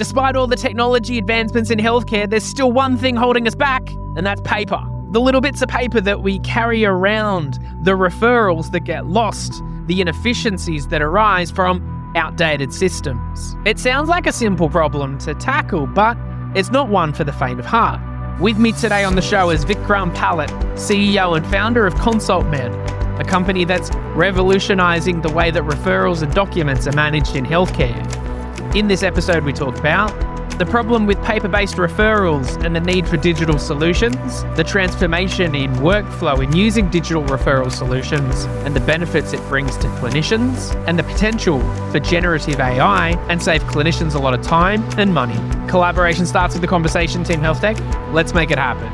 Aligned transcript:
Despite 0.00 0.34
all 0.34 0.46
the 0.46 0.56
technology 0.56 1.18
advancements 1.18 1.68
in 1.68 1.78
healthcare, 1.78 2.26
there's 2.26 2.42
still 2.42 2.72
one 2.72 2.96
thing 2.96 3.16
holding 3.16 3.46
us 3.46 3.54
back, 3.54 3.90
and 4.16 4.24
that's 4.24 4.40
paper. 4.40 4.82
The 5.10 5.20
little 5.20 5.42
bits 5.42 5.60
of 5.60 5.68
paper 5.68 6.00
that 6.00 6.22
we 6.22 6.38
carry 6.38 6.86
around, 6.86 7.58
the 7.82 7.90
referrals 7.90 8.72
that 8.72 8.80
get 8.80 9.08
lost, 9.08 9.62
the 9.88 10.00
inefficiencies 10.00 10.88
that 10.88 11.02
arise 11.02 11.50
from 11.50 12.14
outdated 12.16 12.72
systems. 12.72 13.54
It 13.66 13.78
sounds 13.78 14.08
like 14.08 14.26
a 14.26 14.32
simple 14.32 14.70
problem 14.70 15.18
to 15.18 15.34
tackle, 15.34 15.86
but 15.86 16.16
it's 16.54 16.70
not 16.70 16.88
one 16.88 17.12
for 17.12 17.24
the 17.24 17.32
faint 17.34 17.60
of 17.60 17.66
heart. 17.66 18.00
With 18.40 18.56
me 18.56 18.72
today 18.72 19.04
on 19.04 19.16
the 19.16 19.22
show 19.22 19.50
is 19.50 19.66
Vikram 19.66 20.16
Palit, 20.16 20.48
CEO 20.76 21.36
and 21.36 21.46
founder 21.48 21.86
of 21.86 21.92
ConsultMed, 21.96 23.20
a 23.20 23.24
company 23.24 23.66
that's 23.66 23.94
revolutionizing 24.14 25.20
the 25.20 25.30
way 25.30 25.50
that 25.50 25.62
referrals 25.64 26.22
and 26.22 26.32
documents 26.32 26.86
are 26.86 26.92
managed 26.92 27.36
in 27.36 27.44
healthcare. 27.44 28.29
In 28.74 28.86
this 28.86 29.02
episode, 29.02 29.42
we 29.42 29.52
talk 29.52 29.76
about 29.76 30.10
the 30.56 30.64
problem 30.64 31.04
with 31.04 31.20
paper 31.24 31.48
based 31.48 31.74
referrals 31.74 32.64
and 32.64 32.76
the 32.76 32.80
need 32.80 33.08
for 33.08 33.16
digital 33.16 33.58
solutions, 33.58 34.44
the 34.54 34.62
transformation 34.62 35.56
in 35.56 35.72
workflow 35.76 36.40
in 36.40 36.54
using 36.54 36.88
digital 36.88 37.24
referral 37.24 37.72
solutions, 37.72 38.44
and 38.64 38.76
the 38.76 38.80
benefits 38.80 39.32
it 39.32 39.40
brings 39.48 39.76
to 39.78 39.88
clinicians, 39.98 40.72
and 40.86 40.96
the 40.96 41.02
potential 41.02 41.58
for 41.90 41.98
generative 41.98 42.60
AI 42.60 43.08
and 43.28 43.42
save 43.42 43.60
clinicians 43.64 44.14
a 44.14 44.18
lot 44.20 44.34
of 44.34 44.42
time 44.42 44.84
and 44.96 45.12
money. 45.12 45.34
Collaboration 45.68 46.24
starts 46.24 46.54
with 46.54 46.62
the 46.62 46.68
conversation, 46.68 47.24
Team 47.24 47.40
Health 47.40 47.60
Tech. 47.60 47.76
Let's 48.12 48.34
make 48.34 48.52
it 48.52 48.58
happen. 48.58 48.88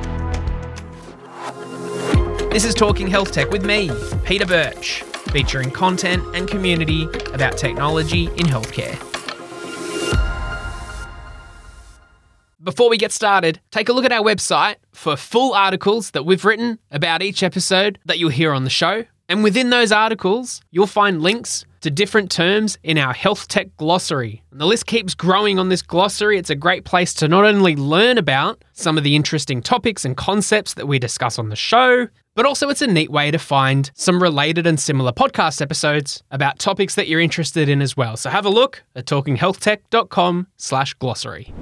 This 2.48 2.64
is 2.64 2.74
Talking 2.74 3.08
Health 3.08 3.30
Tech 3.30 3.50
with 3.50 3.66
me, 3.66 3.90
Peter 4.24 4.46
Birch, 4.46 5.02
featuring 5.32 5.70
content 5.70 6.22
and 6.34 6.48
community 6.48 7.04
about 7.34 7.58
technology 7.58 8.28
in 8.28 8.46
healthcare. 8.46 9.15
Before 12.66 12.90
we 12.90 12.96
get 12.96 13.12
started, 13.12 13.60
take 13.70 13.88
a 13.88 13.92
look 13.92 14.04
at 14.04 14.10
our 14.10 14.24
website 14.24 14.74
for 14.92 15.16
full 15.16 15.54
articles 15.54 16.10
that 16.10 16.24
we've 16.24 16.44
written 16.44 16.80
about 16.90 17.22
each 17.22 17.44
episode 17.44 18.00
that 18.06 18.18
you'll 18.18 18.30
hear 18.30 18.52
on 18.52 18.64
the 18.64 18.70
show. 18.70 19.04
And 19.28 19.44
within 19.44 19.70
those 19.70 19.92
articles, 19.92 20.60
you'll 20.72 20.88
find 20.88 21.22
links 21.22 21.64
to 21.82 21.92
different 21.92 22.28
terms 22.28 22.76
in 22.82 22.98
our 22.98 23.14
health 23.14 23.46
tech 23.46 23.68
glossary. 23.76 24.42
And 24.50 24.60
the 24.60 24.66
list 24.66 24.86
keeps 24.86 25.14
growing 25.14 25.60
on 25.60 25.68
this 25.68 25.80
glossary. 25.80 26.38
It's 26.38 26.50
a 26.50 26.56
great 26.56 26.84
place 26.84 27.14
to 27.14 27.28
not 27.28 27.44
only 27.44 27.76
learn 27.76 28.18
about 28.18 28.64
some 28.72 28.98
of 28.98 29.04
the 29.04 29.14
interesting 29.14 29.62
topics 29.62 30.04
and 30.04 30.16
concepts 30.16 30.74
that 30.74 30.88
we 30.88 30.98
discuss 30.98 31.38
on 31.38 31.50
the 31.50 31.54
show, 31.56 32.08
but 32.34 32.46
also 32.46 32.68
it's 32.68 32.82
a 32.82 32.88
neat 32.88 33.12
way 33.12 33.30
to 33.30 33.38
find 33.38 33.92
some 33.94 34.20
related 34.20 34.66
and 34.66 34.80
similar 34.80 35.12
podcast 35.12 35.62
episodes 35.62 36.20
about 36.32 36.58
topics 36.58 36.96
that 36.96 37.06
you're 37.06 37.20
interested 37.20 37.68
in 37.68 37.80
as 37.80 37.96
well. 37.96 38.16
So 38.16 38.28
have 38.28 38.44
a 38.44 38.50
look 38.50 38.82
at 38.96 39.06
talkinghealthtech.com 39.06 40.48
slash 40.56 40.94
glossary. 40.94 41.54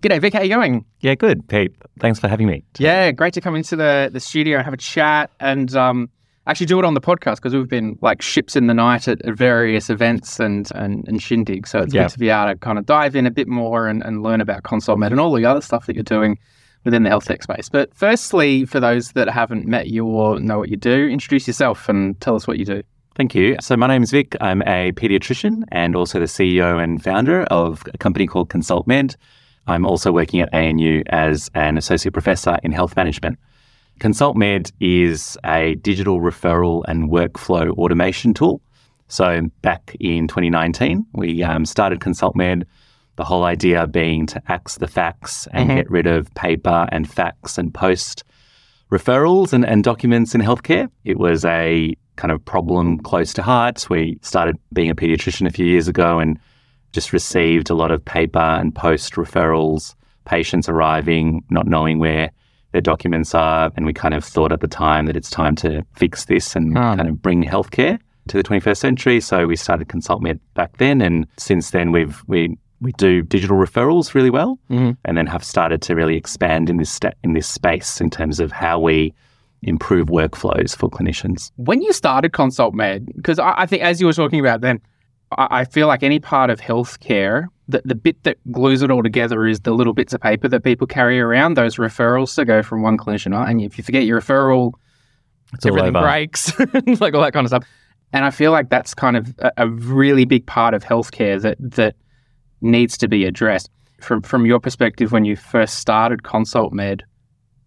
G'day, 0.00 0.18
Vic. 0.18 0.32
How 0.32 0.40
are 0.40 0.44
you 0.44 0.54
going? 0.54 0.86
Yeah, 1.00 1.14
good, 1.14 1.46
Pete. 1.48 1.74
Thanks 1.98 2.18
for 2.18 2.26
having 2.26 2.46
me. 2.46 2.64
Yeah, 2.78 3.12
great 3.12 3.34
to 3.34 3.42
come 3.42 3.54
into 3.54 3.76
the, 3.76 4.08
the 4.10 4.20
studio 4.20 4.56
and 4.56 4.64
have 4.64 4.72
a 4.72 4.78
chat 4.78 5.30
and 5.40 5.76
um, 5.76 6.08
actually 6.46 6.66
do 6.66 6.78
it 6.78 6.86
on 6.86 6.94
the 6.94 7.02
podcast 7.02 7.36
because 7.36 7.54
we've 7.54 7.68
been 7.68 7.98
like 8.00 8.22
ships 8.22 8.56
in 8.56 8.66
the 8.66 8.72
night 8.72 9.08
at, 9.08 9.20
at 9.26 9.34
various 9.34 9.90
events 9.90 10.40
and, 10.40 10.70
and, 10.74 11.06
and 11.06 11.20
shindigs. 11.20 11.68
So 11.68 11.80
it's 11.80 11.92
yeah. 11.92 12.04
good 12.04 12.12
to 12.12 12.18
be 12.18 12.30
able 12.30 12.50
to 12.50 12.58
kind 12.60 12.78
of 12.78 12.86
dive 12.86 13.14
in 13.14 13.26
a 13.26 13.30
bit 13.30 13.46
more 13.46 13.88
and, 13.88 14.02
and 14.02 14.22
learn 14.22 14.40
about 14.40 14.62
ConsultMed 14.62 15.10
and 15.10 15.20
all 15.20 15.34
the 15.34 15.44
other 15.44 15.60
stuff 15.60 15.84
that 15.84 15.94
you're 15.94 16.02
doing 16.02 16.38
within 16.84 17.02
the 17.02 17.10
health 17.10 17.26
tech 17.26 17.42
space. 17.42 17.68
But 17.68 17.94
firstly, 17.94 18.64
for 18.64 18.80
those 18.80 19.12
that 19.12 19.28
haven't 19.28 19.66
met 19.66 19.88
you 19.88 20.06
or 20.06 20.40
know 20.40 20.58
what 20.58 20.70
you 20.70 20.78
do, 20.78 21.08
introduce 21.08 21.46
yourself 21.46 21.90
and 21.90 22.18
tell 22.22 22.36
us 22.36 22.46
what 22.46 22.58
you 22.58 22.64
do. 22.64 22.82
Thank 23.16 23.34
you. 23.34 23.56
So, 23.60 23.76
my 23.76 23.86
name 23.86 24.02
is 24.02 24.12
Vic. 24.12 24.34
I'm 24.40 24.62
a 24.62 24.92
pediatrician 24.92 25.64
and 25.70 25.94
also 25.94 26.20
the 26.20 26.24
CEO 26.24 26.82
and 26.82 27.04
founder 27.04 27.42
of 27.44 27.82
a 27.92 27.98
company 27.98 28.26
called 28.26 28.48
ConsultMed. 28.48 29.16
I'm 29.66 29.86
also 29.86 30.12
working 30.12 30.40
at 30.40 30.52
ANU 30.52 31.02
as 31.08 31.50
an 31.54 31.76
associate 31.76 32.12
professor 32.12 32.58
in 32.62 32.72
health 32.72 32.96
management. 32.96 33.38
ConsultMed 34.00 34.72
is 34.80 35.36
a 35.44 35.74
digital 35.76 36.20
referral 36.20 36.82
and 36.88 37.10
workflow 37.10 37.70
automation 37.76 38.32
tool. 38.32 38.62
So, 39.08 39.42
back 39.62 39.94
in 40.00 40.28
2019, 40.28 41.04
we 41.12 41.42
um, 41.42 41.66
started 41.66 42.00
ConsultMed. 42.00 42.64
The 43.16 43.24
whole 43.24 43.44
idea 43.44 43.86
being 43.86 44.26
to 44.28 44.42
axe 44.48 44.78
the 44.78 44.86
fax 44.86 45.46
and 45.52 45.68
mm-hmm. 45.68 45.76
get 45.76 45.90
rid 45.90 46.06
of 46.06 46.32
paper 46.34 46.88
and 46.90 47.10
fax 47.10 47.58
and 47.58 47.74
post 47.74 48.24
referrals 48.90 49.52
and, 49.52 49.66
and 49.66 49.84
documents 49.84 50.34
in 50.34 50.40
healthcare. 50.40 50.88
It 51.04 51.18
was 51.18 51.44
a 51.44 51.94
kind 52.16 52.32
of 52.32 52.44
problem 52.44 52.98
close 53.00 53.32
to 53.34 53.42
heart. 53.42 53.88
We 53.90 54.18
started 54.22 54.56
being 54.72 54.90
a 54.90 54.94
pediatrician 54.94 55.46
a 55.46 55.50
few 55.50 55.66
years 55.66 55.88
ago 55.88 56.18
and 56.18 56.38
just 56.92 57.12
received 57.12 57.70
a 57.70 57.74
lot 57.74 57.90
of 57.90 58.04
paper 58.04 58.38
and 58.38 58.74
post 58.74 59.14
referrals, 59.14 59.94
patients 60.24 60.68
arriving, 60.68 61.44
not 61.50 61.66
knowing 61.66 61.98
where 61.98 62.30
their 62.72 62.80
documents 62.80 63.34
are. 63.34 63.70
And 63.76 63.86
we 63.86 63.92
kind 63.92 64.14
of 64.14 64.24
thought 64.24 64.52
at 64.52 64.60
the 64.60 64.68
time 64.68 65.06
that 65.06 65.16
it's 65.16 65.30
time 65.30 65.56
to 65.56 65.84
fix 65.96 66.26
this 66.26 66.54
and 66.56 66.76
oh. 66.76 66.80
kind 66.80 67.08
of 67.08 67.20
bring 67.20 67.42
healthcare 67.42 67.98
to 68.28 68.36
the 68.36 68.42
21st 68.42 68.76
century. 68.76 69.20
So 69.20 69.46
we 69.46 69.56
started 69.56 69.88
ConsultMed 69.88 70.38
back 70.54 70.76
then. 70.78 71.00
And 71.00 71.26
since 71.36 71.70
then, 71.70 71.92
we've, 71.92 72.22
we, 72.26 72.56
we 72.80 72.92
do 72.92 73.22
digital 73.22 73.56
referrals 73.56 74.14
really 74.14 74.30
well 74.30 74.58
mm-hmm. 74.70 74.92
and 75.04 75.16
then 75.16 75.26
have 75.26 75.44
started 75.44 75.82
to 75.82 75.94
really 75.94 76.16
expand 76.16 76.70
in 76.70 76.76
this, 76.76 76.90
sta- 76.90 77.14
in 77.24 77.32
this 77.32 77.48
space 77.48 78.00
in 78.00 78.10
terms 78.10 78.40
of 78.40 78.52
how 78.52 78.78
we 78.78 79.14
improve 79.62 80.08
workflows 80.08 80.76
for 80.76 80.88
clinicians. 80.88 81.50
When 81.56 81.82
you 81.82 81.92
started 81.92 82.32
ConsultMed, 82.32 83.14
because 83.16 83.38
I, 83.38 83.54
I 83.58 83.66
think 83.66 83.82
as 83.82 84.00
you 84.00 84.06
were 84.06 84.12
talking 84.12 84.40
about 84.40 84.60
then, 84.60 84.80
I 85.38 85.64
feel 85.64 85.86
like 85.86 86.02
any 86.02 86.18
part 86.18 86.50
of 86.50 86.60
healthcare, 86.60 87.46
the, 87.68 87.82
the 87.84 87.94
bit 87.94 88.22
that 88.24 88.38
glues 88.50 88.82
it 88.82 88.90
all 88.90 89.02
together 89.02 89.46
is 89.46 89.60
the 89.60 89.72
little 89.72 89.92
bits 89.92 90.12
of 90.12 90.20
paper 90.20 90.48
that 90.48 90.64
people 90.64 90.86
carry 90.86 91.20
around, 91.20 91.56
those 91.56 91.76
referrals 91.76 92.34
to 92.34 92.44
go 92.44 92.62
from 92.62 92.82
one 92.82 92.98
clinician. 92.98 93.34
And 93.48 93.60
if 93.60 93.78
you 93.78 93.84
forget 93.84 94.04
your 94.04 94.20
referral, 94.20 94.72
it's 95.54 95.64
everything 95.64 95.92
breaks, 95.92 96.52
like 97.00 97.14
all 97.14 97.22
that 97.22 97.32
kind 97.32 97.44
of 97.44 97.48
stuff. 97.48 97.64
And 98.12 98.24
I 98.24 98.30
feel 98.30 98.50
like 98.50 98.70
that's 98.70 98.92
kind 98.92 99.16
of 99.16 99.34
a, 99.38 99.52
a 99.58 99.68
really 99.68 100.24
big 100.24 100.46
part 100.46 100.74
of 100.74 100.82
healthcare 100.82 101.40
that 101.42 101.58
that 101.60 101.94
needs 102.60 102.98
to 102.98 103.08
be 103.08 103.24
addressed. 103.24 103.70
From 104.00 104.22
from 104.22 104.46
your 104.46 104.58
perspective, 104.58 105.12
when 105.12 105.24
you 105.24 105.36
first 105.36 105.76
started 105.76 106.22
ConsultMed, 106.22 107.02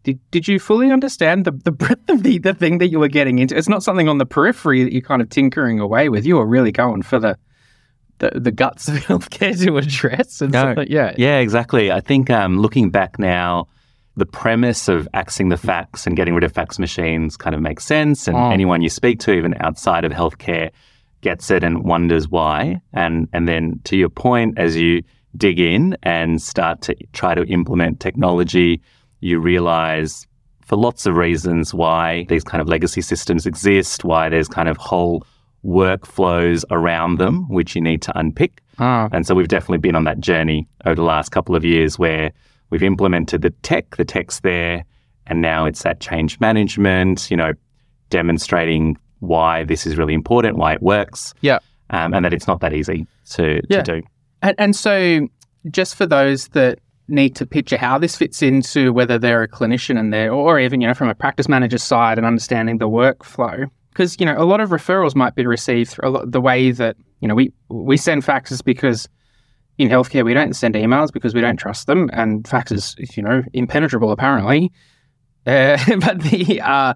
did, 0.03 0.19
did 0.31 0.47
you 0.47 0.59
fully 0.59 0.91
understand 0.91 1.45
the, 1.45 1.51
the 1.51 1.71
breadth 1.71 2.09
of 2.09 2.23
the, 2.23 2.37
the 2.39 2.53
thing 2.53 2.79
that 2.79 2.87
you 2.87 2.99
were 2.99 3.07
getting 3.07 3.39
into? 3.39 3.55
It's 3.55 3.69
not 3.69 3.83
something 3.83 4.09
on 4.09 4.17
the 4.17 4.25
periphery 4.25 4.83
that 4.83 4.91
you're 4.91 5.01
kind 5.01 5.21
of 5.21 5.29
tinkering 5.29 5.79
away 5.79 6.09
with. 6.09 6.25
You 6.25 6.35
were 6.35 6.45
really 6.45 6.71
going 6.71 7.03
for 7.03 7.19
the 7.19 7.37
the, 8.23 8.39
the 8.39 8.51
guts 8.51 8.87
of 8.87 8.95
healthcare 8.95 9.59
to 9.63 9.77
address. 9.77 10.41
And 10.41 10.53
no, 10.53 10.75
so, 10.75 10.85
yeah. 10.87 11.13
Yeah, 11.17 11.39
exactly. 11.39 11.91
I 11.91 11.99
think 11.99 12.29
um, 12.29 12.59
looking 12.59 12.89
back 12.89 13.19
now, 13.19 13.67
the 14.15 14.25
premise 14.25 14.87
of 14.87 15.07
axing 15.13 15.49
the 15.49 15.57
fax 15.57 16.05
and 16.05 16.15
getting 16.15 16.35
rid 16.35 16.43
of 16.43 16.51
fax 16.51 16.77
machines 16.77 17.35
kind 17.35 17.55
of 17.55 17.61
makes 17.61 17.83
sense. 17.83 18.27
And 18.27 18.37
oh. 18.37 18.51
anyone 18.51 18.81
you 18.81 18.89
speak 18.89 19.19
to, 19.21 19.33
even 19.33 19.55
outside 19.59 20.05
of 20.05 20.11
healthcare, 20.11 20.71
gets 21.21 21.49
it 21.49 21.63
and 21.63 21.83
wonders 21.83 22.27
why. 22.27 22.81
And 22.93 23.27
and 23.33 23.47
then 23.47 23.79
to 23.85 23.97
your 23.97 24.09
point, 24.09 24.59
as 24.59 24.75
you 24.75 25.03
dig 25.35 25.59
in 25.59 25.97
and 26.03 26.41
start 26.41 26.81
to 26.83 26.95
try 27.13 27.33
to 27.33 27.43
implement 27.45 27.99
technology, 27.99 28.81
you 29.21 29.39
realize 29.39 30.27
for 30.61 30.75
lots 30.75 31.05
of 31.05 31.15
reasons 31.15 31.73
why 31.73 32.25
these 32.29 32.43
kind 32.43 32.61
of 32.61 32.67
legacy 32.67 33.01
systems 33.01 33.45
exist, 33.45 34.03
why 34.03 34.29
there's 34.29 34.47
kind 34.47 34.69
of 34.69 34.77
whole 34.77 35.25
workflows 35.65 36.63
around 36.71 37.17
them, 37.19 37.47
which 37.49 37.75
you 37.75 37.81
need 37.81 38.01
to 38.03 38.17
unpick. 38.17 38.61
Ah. 38.79 39.09
And 39.11 39.25
so 39.25 39.35
we've 39.35 39.47
definitely 39.47 39.77
been 39.77 39.95
on 39.95 40.03
that 40.03 40.19
journey 40.19 40.67
over 40.85 40.95
the 40.95 41.03
last 41.03 41.29
couple 41.29 41.55
of 41.55 41.63
years 41.63 41.97
where 41.97 42.31
we've 42.69 42.83
implemented 42.83 43.41
the 43.41 43.51
tech, 43.61 43.95
the 43.95 44.05
tech's 44.05 44.41
there, 44.41 44.83
and 45.27 45.41
now 45.41 45.65
it's 45.65 45.83
that 45.83 45.99
change 45.99 46.39
management, 46.39 47.29
you 47.31 47.37
know, 47.37 47.53
demonstrating 48.09 48.97
why 49.19 49.63
this 49.63 49.85
is 49.85 49.97
really 49.97 50.13
important, 50.13 50.57
why 50.57 50.73
it 50.73 50.81
works. 50.81 51.33
Yeah. 51.41 51.59
Um, 51.89 52.13
and 52.13 52.25
that 52.25 52.33
it's 52.33 52.47
not 52.47 52.59
that 52.61 52.73
easy 52.73 53.07
to, 53.31 53.61
yeah. 53.69 53.83
to 53.83 54.01
do. 54.01 54.07
And, 54.41 54.55
and 54.57 54.75
so, 54.75 55.27
just 55.69 55.95
for 55.95 56.05
those 56.05 56.49
that 56.49 56.79
need 57.07 57.35
to 57.35 57.45
picture 57.45 57.77
how 57.77 57.97
this 57.97 58.15
fits 58.15 58.41
into 58.41 58.91
whether 58.91 59.17
they're 59.17 59.43
a 59.43 59.47
clinician 59.47 59.99
and 59.99 60.11
they're, 60.11 60.33
or 60.33 60.59
even, 60.59 60.81
you 60.81 60.87
know, 60.87 60.93
from 60.93 61.09
a 61.09 61.15
practice 61.15 61.47
manager 61.47 61.77
side 61.77 62.17
and 62.17 62.25
understanding 62.25 62.79
the 62.79 62.89
workflow, 62.89 63.69
because 63.93 64.19
you 64.19 64.25
know 64.25 64.35
a 64.37 64.45
lot 64.45 64.59
of 64.59 64.69
referrals 64.69 65.15
might 65.15 65.35
be 65.35 65.45
received 65.45 65.91
through 65.91 66.23
the 66.25 66.41
way 66.41 66.71
that 66.71 66.95
you 67.19 67.27
know 67.27 67.35
we 67.35 67.53
we 67.69 67.97
send 67.97 68.23
faxes 68.23 68.63
because 68.63 69.07
in 69.77 69.89
healthcare 69.89 70.25
we 70.25 70.33
don't 70.33 70.55
send 70.55 70.75
emails 70.75 71.11
because 71.11 71.33
we 71.33 71.41
don't 71.41 71.57
trust 71.57 71.87
them, 71.87 72.09
and 72.13 72.47
fax 72.47 72.71
is 72.71 72.95
you 73.15 73.23
know 73.23 73.43
impenetrable 73.53 74.11
apparently. 74.11 74.71
Uh, 75.45 75.77
but 75.99 76.21
the 76.21 76.61
uh, 76.61 76.93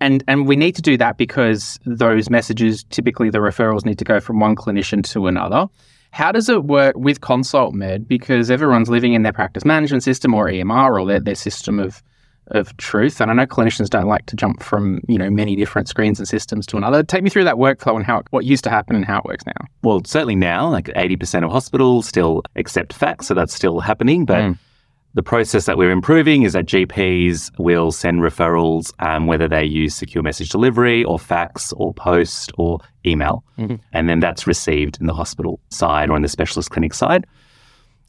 and 0.00 0.24
and 0.26 0.48
we 0.48 0.56
need 0.56 0.74
to 0.74 0.80
do 0.80 0.96
that 0.96 1.18
because 1.18 1.78
those 1.84 2.30
messages 2.30 2.82
typically 2.84 3.28
the 3.28 3.40
referrals 3.40 3.84
need 3.84 3.98
to 3.98 4.06
go 4.06 4.18
from 4.20 4.40
one 4.40 4.56
clinician 4.56 5.04
to 5.04 5.26
another. 5.26 5.66
How 6.10 6.32
does 6.32 6.48
it 6.48 6.64
work 6.64 6.96
with 6.96 7.20
ConsultMed? 7.20 8.08
Because 8.08 8.50
everyone's 8.50 8.88
living 8.88 9.12
in 9.12 9.22
their 9.22 9.34
practice 9.34 9.66
management 9.66 10.02
system 10.02 10.32
or 10.32 10.46
EMR 10.46 10.98
or 10.98 11.06
their, 11.06 11.20
their 11.20 11.34
system 11.34 11.78
of 11.78 12.02
of 12.50 12.76
truth. 12.76 13.20
And 13.20 13.30
I 13.30 13.34
know 13.34 13.46
clinicians 13.46 13.88
don't 13.88 14.06
like 14.06 14.26
to 14.26 14.36
jump 14.36 14.62
from, 14.62 15.00
you 15.08 15.18
know, 15.18 15.30
many 15.30 15.56
different 15.56 15.88
screens 15.88 16.18
and 16.18 16.26
systems 16.28 16.66
to 16.66 16.76
another. 16.76 17.02
Take 17.02 17.22
me 17.22 17.30
through 17.30 17.44
that 17.44 17.56
workflow 17.56 17.96
and 17.96 18.04
how 18.04 18.18
it, 18.18 18.26
what 18.30 18.44
used 18.44 18.64
to 18.64 18.70
happen 18.70 18.96
and 18.96 19.04
how 19.04 19.18
it 19.18 19.24
works 19.24 19.44
now. 19.46 19.66
Well, 19.82 20.02
certainly 20.04 20.36
now, 20.36 20.68
like 20.68 20.86
80% 20.86 21.44
of 21.44 21.50
hospitals 21.50 22.06
still 22.06 22.42
accept 22.56 22.92
fax, 22.92 23.26
so 23.26 23.34
that's 23.34 23.54
still 23.54 23.80
happening. 23.80 24.24
But 24.24 24.42
Mm. 24.42 24.58
the 25.14 25.22
process 25.22 25.66
that 25.66 25.76
we're 25.76 25.90
improving 25.90 26.42
is 26.44 26.52
that 26.52 26.66
GPs 26.66 27.50
will 27.58 27.90
send 27.90 28.20
referrals, 28.20 28.92
um, 29.00 29.26
whether 29.26 29.48
they 29.48 29.64
use 29.64 29.94
secure 29.94 30.22
message 30.22 30.50
delivery 30.50 31.02
or 31.04 31.18
fax 31.18 31.72
or 31.72 31.92
post 31.94 32.52
or 32.58 32.78
email. 33.04 33.42
Mhm. 33.58 33.80
And 33.92 34.08
then 34.08 34.20
that's 34.20 34.46
received 34.46 34.98
in 35.00 35.06
the 35.06 35.14
hospital 35.14 35.58
side 35.70 36.10
or 36.10 36.16
in 36.16 36.22
the 36.22 36.28
specialist 36.28 36.70
clinic 36.70 36.94
side. 36.94 37.26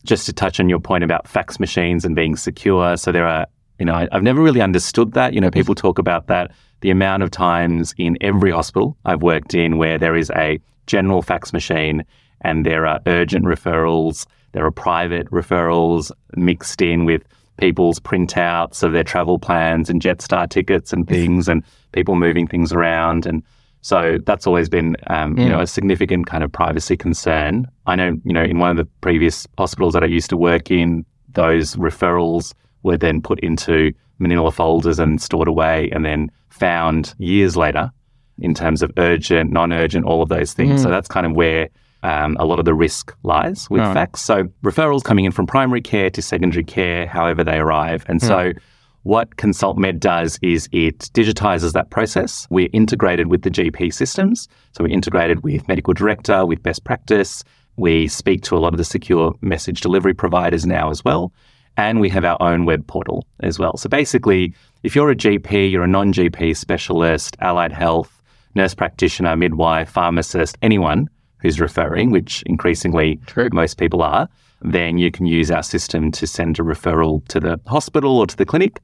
Just 0.04 0.26
to 0.26 0.34
touch 0.34 0.60
on 0.60 0.68
your 0.70 0.80
point 0.80 1.04
about 1.04 1.28
fax 1.28 1.60
machines 1.60 2.06
and 2.06 2.16
being 2.16 2.36
secure. 2.36 2.98
So 2.98 3.12
there 3.12 3.28
are, 3.28 3.46
you 3.82 3.86
know, 3.86 3.96
I, 3.96 4.08
I've 4.12 4.22
never 4.22 4.44
really 4.44 4.62
understood 4.62 5.14
that. 5.14 5.34
You 5.34 5.42
know, 5.42 5.50
people 5.50 5.74
talk 5.74 5.98
about 5.98 6.28
that. 6.28 6.52
The 6.82 6.92
amount 6.92 7.24
of 7.24 7.32
times 7.32 7.96
in 7.98 8.16
every 8.22 8.52
hospital 8.52 8.96
I've 9.06 9.24
worked 9.24 9.56
in 9.56 9.80
where 9.80 9.98
there 9.98 10.16
is 10.16 10.30
a 10.36 10.60
general 10.86 11.24
fax 11.24 11.52
machine 11.52 12.06
and 12.42 12.64
there 12.64 12.86
are 12.86 13.00
urgent 13.08 13.46
referrals, 13.46 14.28
there 14.52 14.64
are 14.64 14.72
private 14.72 15.28
referrals 15.32 16.12
mixed 16.36 16.80
in 16.80 17.06
with 17.06 17.24
people's 17.58 18.00
printouts 18.00 18.84
of 18.84 18.94
their 18.94 19.04
travel 19.04 19.40
plans 19.40 19.90
and 19.90 20.00
Jetstar 20.00 20.48
tickets 20.48 20.94
and 20.94 21.08
things, 21.08 21.48
and 21.48 21.64
people 21.92 22.14
moving 22.14 22.46
things 22.46 22.72
around. 22.72 23.26
And 23.26 23.42
so 23.82 24.20
that's 24.28 24.46
always 24.46 24.70
been, 24.70 24.96
um, 25.08 25.40
you 25.40 25.50
know, 25.50 25.62
a 25.62 25.68
significant 25.68 26.28
kind 26.28 26.44
of 26.44 26.52
privacy 26.52 26.98
concern. 26.98 27.66
I 27.88 27.96
know, 27.96 28.16
you 28.26 28.34
know, 28.34 28.44
in 28.44 28.60
one 28.60 28.70
of 28.70 28.78
the 28.78 28.86
previous 29.02 29.48
hospitals 29.58 29.94
that 29.96 30.04
I 30.04 30.08
used 30.08 30.30
to 30.30 30.38
work 30.38 30.70
in, 30.70 31.04
those 31.34 31.76
referrals 31.78 32.54
were 32.84 32.98
then 32.98 33.22
put 33.22 33.40
into 33.42 33.92
manila 34.20 34.52
folders 34.52 35.00
and 35.00 35.22
stored 35.22 35.48
away 35.48 35.90
and 35.92 36.06
then 36.06 36.32
found 36.50 37.14
years 37.18 37.56
later 37.58 37.92
in 38.40 38.54
terms 38.54 38.82
of 38.82 38.92
urgent, 38.98 39.52
non-urgent, 39.52 40.06
all 40.06 40.22
of 40.22 40.30
those 40.30 40.54
things. 40.54 40.80
Mm. 40.80 40.84
So 40.84 40.90
that's 40.90 41.08
kind 41.08 41.26
of 41.26 41.34
where 41.34 41.70
um, 42.04 42.36
a 42.40 42.46
lot 42.46 42.58
of 42.60 42.66
the 42.66 42.74
risk 42.74 43.16
lies 43.24 43.70
with 43.70 43.82
Right. 43.82 43.94
fax. 43.94 44.22
So 44.22 44.46
referrals 44.64 45.04
coming 45.04 45.26
in 45.26 45.32
from 45.32 45.46
primary 45.46 45.82
care 45.82 46.10
to 46.10 46.22
secondary 46.22 46.64
care, 46.64 47.06
however 47.06 47.44
they 47.44 47.58
arrive. 47.60 48.04
And 48.08 48.22
so 48.22 48.54
what 49.04 49.38
Consult 49.38 49.78
Med 49.78 50.00
does 50.00 50.40
is 50.42 50.68
it 50.72 51.00
digitizes 51.14 51.74
that 51.74 51.90
process. 51.90 52.48
We're 52.50 52.70
integrated 52.74 53.28
with 53.28 53.42
the 53.44 53.50
GP 53.52 53.94
systems. 53.94 54.48
So 54.74 54.84
we're 54.84 54.94
integrated 54.94 55.44
with 55.44 55.66
MedicalDirector, 55.68 56.48
with 56.48 56.62
Best 56.64 56.84
Practice. 56.84 57.44
We 57.78 58.08
speak 58.08 58.42
to 58.44 58.58
a 58.58 58.60
lot 58.60 58.74
of 58.74 58.78
the 58.78 58.84
secure 58.84 59.34
message 59.42 59.82
delivery 59.82 60.14
providers 60.14 60.66
now 60.66 60.90
as 60.90 61.04
well. 61.06 61.32
And 61.78 62.00
we 62.00 62.10
have 62.10 62.26
our 62.26 62.42
own 62.42 62.66
web 62.66 62.86
portal 62.88 63.26
as 63.40 63.58
well. 63.58 63.78
So 63.78 63.90
basically, 63.90 64.54
if 64.84 64.96
you're 64.96 65.10
a 65.10 65.16
GP, 65.16 65.72
you're 65.72 65.84
a 65.84 65.88
non 65.88 66.14
GP 66.14 66.56
specialist, 66.56 67.38
allied 67.40 67.72
health, 67.72 68.22
nurse 68.56 68.74
practitioner, 68.74 69.36
midwife, 69.36 69.90
pharmacist, 69.90 70.58
anyone 70.62 71.10
who's 71.40 71.60
referring, 71.60 72.12
which 72.12 72.44
increasingly 72.46 73.20
True. 73.26 73.50
most 73.52 73.78
people 73.78 74.02
are, 74.02 74.30
then 74.62 74.98
you 74.98 75.12
can 75.12 75.26
use 75.26 75.50
our 75.50 75.64
system 75.64 76.12
to 76.12 76.28
send 76.28 76.60
a 76.60 76.62
referral 76.62 77.26
to 77.28 77.40
the 77.40 77.60
hospital 77.66 78.20
or 78.20 78.28
to 78.28 78.38
the 78.38 78.46
clinic. 78.46 78.80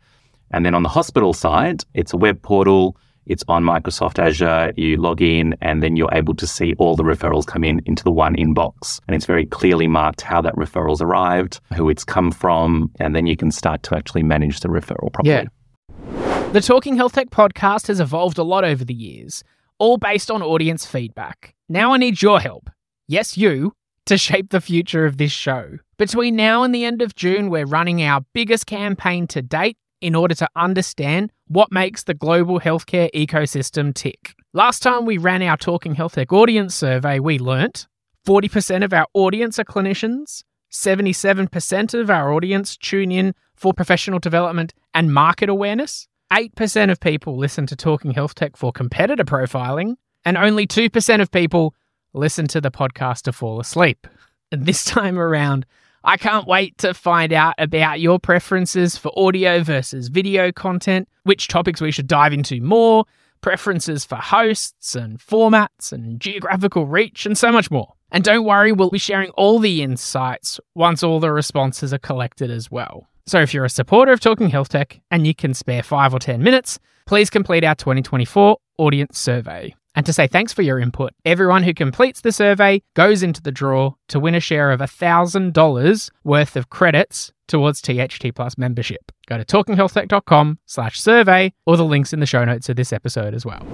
And 0.52 0.66
then 0.66 0.74
on 0.74 0.84
the 0.84 0.90
hospital 0.90 1.34
side, 1.34 1.84
it's 1.94 2.14
a 2.14 2.18
web 2.18 2.42
portal. 2.42 2.98
It's 3.28 3.44
on 3.48 3.64
Microsoft 3.64 4.20
Azure. 4.20 4.74
You 4.78 4.98
log 4.98 5.22
in 5.22 5.56
and 5.62 5.84
then 5.84 5.96
you're 5.96 6.14
able 6.14 6.34
to 6.36 6.48
see 6.48 6.74
all 6.78 6.96
the 6.96 7.04
referrals 7.04 7.46
come 7.46 7.64
in 7.64 7.82
into 7.86 8.04
the 8.04 8.12
one 8.12 8.36
inbox. 8.36 9.00
And 9.08 9.16
it's 9.16 9.26
very 9.26 9.46
clearly 9.46 9.88
marked 9.88 10.22
how 10.22 10.42
that 10.42 10.56
referral's 10.56 11.02
arrived, 11.02 11.60
who 11.76 11.90
it's 11.90 12.04
come 12.04 12.32
from, 12.32 12.92
and 13.00 13.16
then 13.16 13.28
you 13.28 13.36
can 13.36 13.52
start 13.52 13.84
to 13.84 13.96
actually 13.96 14.24
manage 14.24 14.62
the 14.62 14.70
referral 14.70 15.12
properly. 15.12 15.30
Yeah. 15.30 16.50
The 16.52 16.62
Talking 16.62 16.96
Health 16.96 17.14
Tech 17.14 17.30
podcast 17.30 17.88
has 17.88 18.00
evolved 18.00 18.38
a 18.38 18.44
lot 18.44 18.64
over 18.64 18.86
the 18.86 18.94
years, 18.94 19.44
all 19.80 19.98
based 19.98 20.32
on 20.32 20.42
audience 20.42 20.86
feedback. 20.86 21.54
Now 21.68 21.94
I 21.94 21.98
need 21.98 22.22
your 22.22 22.40
help. 22.40 22.70
Yes, 23.08 23.38
you. 23.38 23.74
To 24.06 24.18
shape 24.18 24.52
the 24.52 24.62
future 24.62 25.06
of 25.06 25.18
this 25.18 25.34
show. 25.34 25.80
Between 25.98 26.38
now 26.38 26.64
and 26.64 26.74
the 26.74 26.86
end 26.86 27.02
of 27.02 27.16
June, 27.16 27.50
we're 27.50 27.66
running 27.66 28.02
our 28.02 28.22
biggest 28.34 28.66
campaign 28.66 29.28
to 29.28 29.42
date 29.42 29.76
in 30.02 30.16
order 30.16 30.36
to 30.36 30.48
understand 30.56 31.32
what 31.48 31.72
makes 31.72 32.04
the 32.04 32.14
global 32.14 32.60
healthcare 32.60 33.10
ecosystem 33.14 33.94
tick. 33.94 34.36
Last 34.54 34.82
time 34.82 35.06
we 35.06 35.18
ran 35.18 35.42
our 35.42 35.58
Talking 35.58 35.96
Health 35.96 36.14
Tech 36.16 36.32
audience 36.32 36.76
survey, 36.76 37.20
we 37.20 37.40
learnt 37.40 37.88
40% 38.26 38.84
of 38.84 38.94
our 38.94 39.08
audience 39.14 39.58
are 39.60 39.64
clinicians, 39.64 40.44
77% 40.72 41.94
of 41.94 42.10
our 42.10 42.34
audience 42.34 42.76
tune 42.76 43.12
in 43.12 43.34
for 43.56 43.74
professional 43.74 44.20
development 44.20 44.74
and 44.94 45.14
market 45.14 45.50
awareness, 45.50 46.08
8% 46.32 46.92
of 46.92 47.00
people 47.00 47.38
listen 47.38 47.66
to 47.68 47.76
Talking 47.76 48.12
Health 48.12 48.36
Tech 48.36 48.58
for 48.58 48.72
competitor 48.72 49.24
profiling, 49.24 49.96
and 50.26 50.38
only 50.38 50.68
2% 50.68 51.22
of 51.22 51.32
people 51.32 51.74
listen 52.14 52.48
to 52.48 52.60
the 52.60 52.72
podcast 52.72 53.22
to 53.24 53.32
fall 53.32 53.60
asleep. 53.60 54.08
And 54.52 54.66
this 54.66 54.84
time 54.86 55.18
around, 55.18 55.66
I 56.08 56.16
can't 56.16 56.48
wait 56.48 56.78
to 56.78 56.94
find 56.94 57.34
out 57.34 57.56
about 57.58 58.00
your 58.00 58.18
preferences 58.18 58.96
for 58.96 59.12
audio 59.20 59.62
versus 59.62 60.08
video 60.08 60.54
content, 60.54 61.10
which 61.24 61.50
topics 61.50 61.82
we 61.82 61.92
should 61.92 62.08
dive 62.08 62.32
into 62.32 62.62
more, 62.62 63.04
preferences 63.42 64.06
for 64.06 64.16
hosts 64.16 64.96
and 64.96 65.20
formats 65.20 65.92
and 65.92 66.18
geographical 66.22 66.86
reach, 66.86 67.26
and 67.26 67.38
so 67.38 67.52
much 67.52 67.70
more. 67.70 67.92
And 68.10 68.24
don't 68.24 68.46
worry, 68.46 68.72
we'll 68.72 68.90
be 68.90 68.98
sharing 68.98 69.32
all 69.32 69.60
the 69.60 69.84
insights 69.84 70.62
once 70.76 71.04
all 71.04 71.20
the 71.20 71.34
responses 71.34 71.94
are 71.94 72.00
collected 72.00 72.50
as 72.50 72.72
well. 72.72 73.06
So 73.26 73.42
if 73.42 73.54
you're 73.54 73.66
a 73.66 73.70
supporter 73.70 74.14
of 74.14 74.22
Talking 74.22 74.50
Health 74.50 74.70
Tech 74.70 75.02
and 75.12 75.28
you 75.28 75.36
can 75.36 75.54
spare 75.54 75.84
five 75.84 76.14
or 76.14 76.20
10 76.20 76.42
minutes, 76.42 76.80
please 77.06 77.30
complete 77.30 77.66
our 77.66 77.76
2024 77.76 78.58
audience 78.78 79.20
survey. 79.20 79.76
And 79.98 80.06
to 80.06 80.14
say 80.14 80.28
thanks 80.28 80.54
for 80.54 80.62
your 80.62 80.78
input, 80.80 81.14
everyone 81.26 81.64
who 81.64 81.74
completes 81.74 82.22
the 82.22 82.32
survey 82.32 82.84
goes 82.94 83.24
into 83.24 83.42
the 83.42 83.52
draw 83.52 83.96
to 84.10 84.20
win 84.20 84.36
a 84.36 84.40
share 84.40 84.70
of 84.70 84.80
$1,000 84.80 86.12
worth 86.24 86.56
of 86.56 86.70
credits 86.70 87.34
towards 87.48 87.82
THT 87.82 88.36
Plus 88.36 88.60
membership. 88.60 89.12
Go 89.26 89.40
to 89.40 89.44
talkinghealthtech.com 89.44 90.60
slash 90.68 91.02
survey 91.02 91.52
or 91.66 91.78
the 91.78 91.84
links 91.84 92.14
in 92.14 92.20
the 92.20 92.28
show 92.28 92.46
notes 92.46 92.70
of 92.70 92.76
this 92.76 92.94
episode 92.94 93.34
as 93.34 93.44
well. 93.44 93.66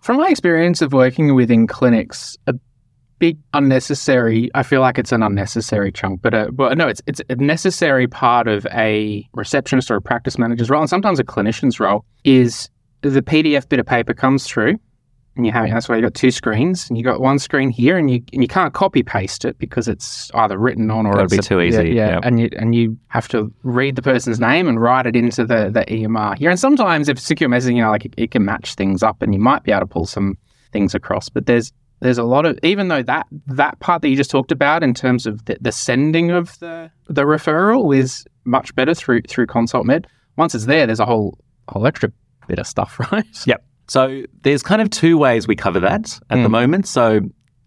From 0.00 0.16
my 0.16 0.30
experience 0.30 0.80
of 0.80 0.94
working 0.94 1.34
within 1.34 1.66
clinics, 1.66 2.38
a 2.46 2.54
big 3.18 3.36
unnecessary, 3.52 4.50
I 4.54 4.62
feel 4.62 4.80
like 4.80 4.98
it's 4.98 5.12
an 5.12 5.22
unnecessary 5.22 5.92
chunk, 5.92 6.22
but 6.22 6.32
uh, 6.32 6.46
well, 6.54 6.74
no, 6.74 6.88
it's 6.88 7.02
it's 7.06 7.20
a 7.28 7.36
necessary 7.36 8.06
part 8.06 8.48
of 8.48 8.66
a 8.72 9.28
receptionist 9.34 9.90
or 9.90 9.96
a 9.96 10.00
practice 10.00 10.38
manager's 10.38 10.70
role, 10.70 10.80
and 10.80 10.88
sometimes 10.88 11.18
a 11.18 11.24
clinician's 11.24 11.78
role, 11.78 12.06
is 12.24 12.70
the 13.02 13.20
PDF 13.20 13.68
bit 13.68 13.78
of 13.78 13.84
paper 13.84 14.14
comes 14.14 14.46
through, 14.46 14.76
and 15.38 15.46
you 15.46 15.52
have 15.52 15.70
that's 15.70 15.88
why 15.88 15.96
you 15.96 16.02
got 16.02 16.12
two 16.14 16.30
screens, 16.30 16.88
and 16.90 16.98
you 16.98 17.04
got 17.04 17.20
one 17.20 17.38
screen 17.38 17.70
here, 17.70 17.96
and 17.96 18.10
you 18.10 18.22
and 18.34 18.42
you 18.42 18.48
can't 18.48 18.74
copy 18.74 19.02
paste 19.02 19.44
it 19.46 19.58
because 19.58 19.88
it's 19.88 20.30
either 20.34 20.58
written 20.58 20.90
on 20.90 21.06
or 21.06 21.12
Gotta 21.12 21.24
it's 21.24 21.36
be 21.36 21.42
too 21.42 21.60
easy, 21.60 21.90
Yeah, 21.90 22.08
yeah. 22.08 22.20
and 22.22 22.38
you 22.38 22.50
and 22.58 22.74
you 22.74 22.98
have 23.08 23.28
to 23.28 23.50
read 23.62 23.96
the 23.96 24.02
person's 24.02 24.38
name 24.40 24.68
and 24.68 24.80
write 24.80 25.06
it 25.06 25.16
into 25.16 25.46
the 25.46 25.70
the 25.70 25.84
EMR 25.86 26.36
here. 26.36 26.50
And 26.50 26.60
sometimes 26.60 27.08
if 27.08 27.18
secure 27.18 27.48
messaging, 27.48 27.76
you 27.76 27.82
know, 27.82 27.90
like 27.90 28.04
it, 28.04 28.14
it 28.18 28.30
can 28.32 28.44
match 28.44 28.74
things 28.74 29.02
up, 29.02 29.22
and 29.22 29.32
you 29.32 29.40
might 29.40 29.62
be 29.62 29.72
able 29.72 29.80
to 29.80 29.86
pull 29.86 30.06
some 30.06 30.36
things 30.72 30.94
across. 30.94 31.28
But 31.30 31.46
there's 31.46 31.72
there's 32.00 32.18
a 32.18 32.24
lot 32.24 32.44
of 32.44 32.58
even 32.62 32.88
though 32.88 33.02
that 33.04 33.26
that 33.46 33.78
part 33.80 34.02
that 34.02 34.08
you 34.08 34.16
just 34.16 34.30
talked 34.30 34.52
about 34.52 34.82
in 34.82 34.92
terms 34.92 35.26
of 35.26 35.44
the, 35.46 35.56
the 35.60 35.72
sending 35.72 36.30
of 36.30 36.58
the 36.58 36.90
the 37.06 37.22
referral 37.22 37.96
is 37.96 38.24
much 38.44 38.74
better 38.74 38.92
through 38.94 39.22
through 39.28 39.46
Consult 39.46 39.86
Med. 39.86 40.06
Once 40.36 40.54
it's 40.54 40.66
there, 40.66 40.86
there's 40.86 41.00
a 41.00 41.06
whole 41.06 41.38
whole 41.68 41.86
extra 41.86 42.10
bit 42.48 42.58
of 42.58 42.66
stuff, 42.66 42.98
right? 43.12 43.24
Yep. 43.46 43.64
So 43.88 44.22
there's 44.42 44.62
kind 44.62 44.82
of 44.82 44.90
two 44.90 45.16
ways 45.18 45.48
we 45.48 45.56
cover 45.56 45.80
that 45.80 46.18
at 46.30 46.36
the 46.42 46.48
Mm. 46.48 46.50
moment. 46.50 46.86
So 46.86 47.20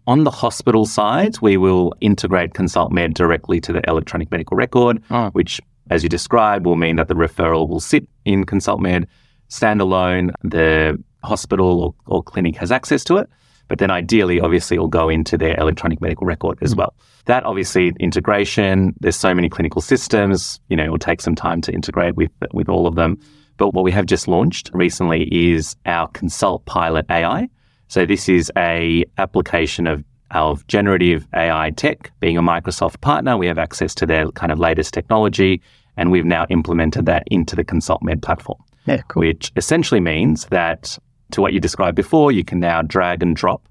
on 0.06 0.24
the 0.24 0.30
hospital 0.30 0.86
side, 0.86 1.36
we 1.42 1.56
will 1.56 1.92
integrate 2.00 2.54
ConsultMed 2.54 3.14
directly 3.14 3.60
to 3.60 3.72
the 3.72 3.82
electronic 3.88 4.30
medical 4.30 4.56
record, 4.56 5.00
Oh. 5.10 5.30
which, 5.30 5.60
as 5.90 6.02
you 6.02 6.08
described, 6.08 6.64
will 6.64 6.76
mean 6.76 6.96
that 6.96 7.08
the 7.08 7.14
referral 7.14 7.68
will 7.68 7.80
sit 7.80 8.08
in 8.24 8.44
ConsultMed 8.44 9.04
standalone. 9.50 10.30
The 10.42 11.02
hospital 11.24 11.80
or, 11.82 11.94
or 12.16 12.22
clinic 12.22 12.56
has 12.56 12.72
access 12.72 13.04
to 13.04 13.16
it. 13.18 13.28
But 13.68 13.78
then 13.78 13.90
ideally, 13.90 14.40
obviously, 14.40 14.76
it 14.76 14.80
will 14.80 14.88
go 14.88 15.08
into 15.08 15.38
their 15.38 15.58
electronic 15.58 16.00
medical 16.00 16.26
record 16.26 16.58
as 16.62 16.74
well. 16.76 16.94
That 17.26 17.44
obviously 17.44 17.92
integration, 18.00 18.92
there's 19.00 19.16
so 19.16 19.32
many 19.34 19.48
clinical 19.48 19.80
systems, 19.80 20.60
you 20.68 20.76
know, 20.76 20.84
it 20.84 20.90
will 20.90 20.98
take 20.98 21.20
some 21.20 21.34
time 21.34 21.60
to 21.62 21.72
integrate 21.72 22.16
with 22.16 22.30
with 22.52 22.68
all 22.68 22.86
of 22.86 22.96
them. 22.96 23.18
But 23.62 23.74
what 23.74 23.84
we 23.84 23.92
have 23.92 24.06
just 24.06 24.26
launched 24.26 24.72
recently 24.74 25.28
is 25.30 25.76
our 25.86 26.08
Consult 26.08 26.64
Pilot 26.66 27.06
AI. 27.08 27.48
So 27.86 28.04
this 28.04 28.28
is 28.28 28.50
a 28.58 29.04
application 29.18 29.86
of 29.86 30.02
of 30.32 30.66
generative 30.66 31.28
AI 31.32 31.70
tech. 31.70 32.10
Being 32.18 32.36
a 32.36 32.42
Microsoft 32.42 33.00
partner, 33.02 33.36
we 33.36 33.46
have 33.46 33.58
access 33.58 33.94
to 33.96 34.04
their 34.04 34.32
kind 34.32 34.50
of 34.50 34.58
latest 34.58 34.92
technology, 34.92 35.62
and 35.96 36.10
we've 36.10 36.24
now 36.24 36.44
implemented 36.50 37.06
that 37.06 37.22
into 37.30 37.54
the 37.54 37.62
Consult 37.62 38.02
Med 38.02 38.20
platform 38.20 38.58
Yeah, 38.86 39.02
cool. 39.06 39.20
which 39.20 39.52
essentially 39.54 40.00
means 40.00 40.46
that 40.46 40.98
to 41.30 41.40
what 41.40 41.52
you 41.52 41.60
described 41.60 41.94
before, 41.94 42.32
you 42.32 42.42
can 42.42 42.58
now 42.58 42.82
drag 42.82 43.22
and 43.22 43.36
drop 43.36 43.68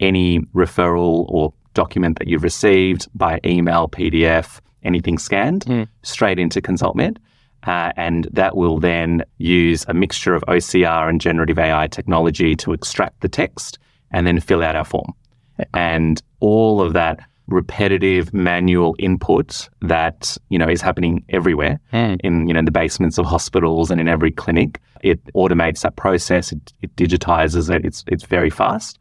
any 0.00 0.40
referral 0.52 1.26
or 1.28 1.52
document 1.74 2.18
that 2.18 2.26
you've 2.26 2.42
received 2.42 3.06
by 3.14 3.38
email, 3.44 3.86
PDF, 3.88 4.60
anything 4.82 5.16
scanned 5.16 5.64
Mm. 5.66 5.86
straight 6.02 6.40
into 6.40 6.60
ConsultMed. 6.60 7.18
Uh, 7.66 7.92
and 7.96 8.28
that 8.32 8.56
will 8.56 8.78
then 8.78 9.22
use 9.38 9.84
a 9.88 9.94
mixture 9.94 10.34
of 10.34 10.42
OCR 10.48 11.08
and 11.08 11.20
generative 11.20 11.58
AI 11.58 11.86
technology 11.88 12.54
to 12.56 12.72
extract 12.72 13.20
the 13.20 13.28
text 13.28 13.78
and 14.12 14.26
then 14.26 14.38
fill 14.40 14.62
out 14.62 14.76
our 14.76 14.84
form. 14.84 15.12
And 15.74 16.22
all 16.40 16.80
of 16.80 16.92
that 16.92 17.20
repetitive 17.48 18.32
manual 18.34 18.94
input 18.98 19.68
that 19.80 20.36
you 20.50 20.58
know 20.58 20.68
is 20.68 20.82
happening 20.82 21.24
everywhere 21.30 21.80
Mm. 21.92 22.20
in 22.22 22.46
you 22.46 22.52
know 22.54 22.62
the 22.62 22.70
basements 22.70 23.18
of 23.18 23.24
hospitals 23.26 23.90
and 23.90 24.00
in 24.00 24.06
every 24.06 24.30
clinic. 24.30 24.80
It 25.02 25.18
automates 25.34 25.80
that 25.80 25.96
process. 25.96 26.52
It, 26.52 26.72
it 26.82 26.94
digitizes 26.96 27.74
it. 27.74 27.84
It's 27.84 28.04
it's 28.06 28.24
very 28.24 28.50
fast, 28.50 28.98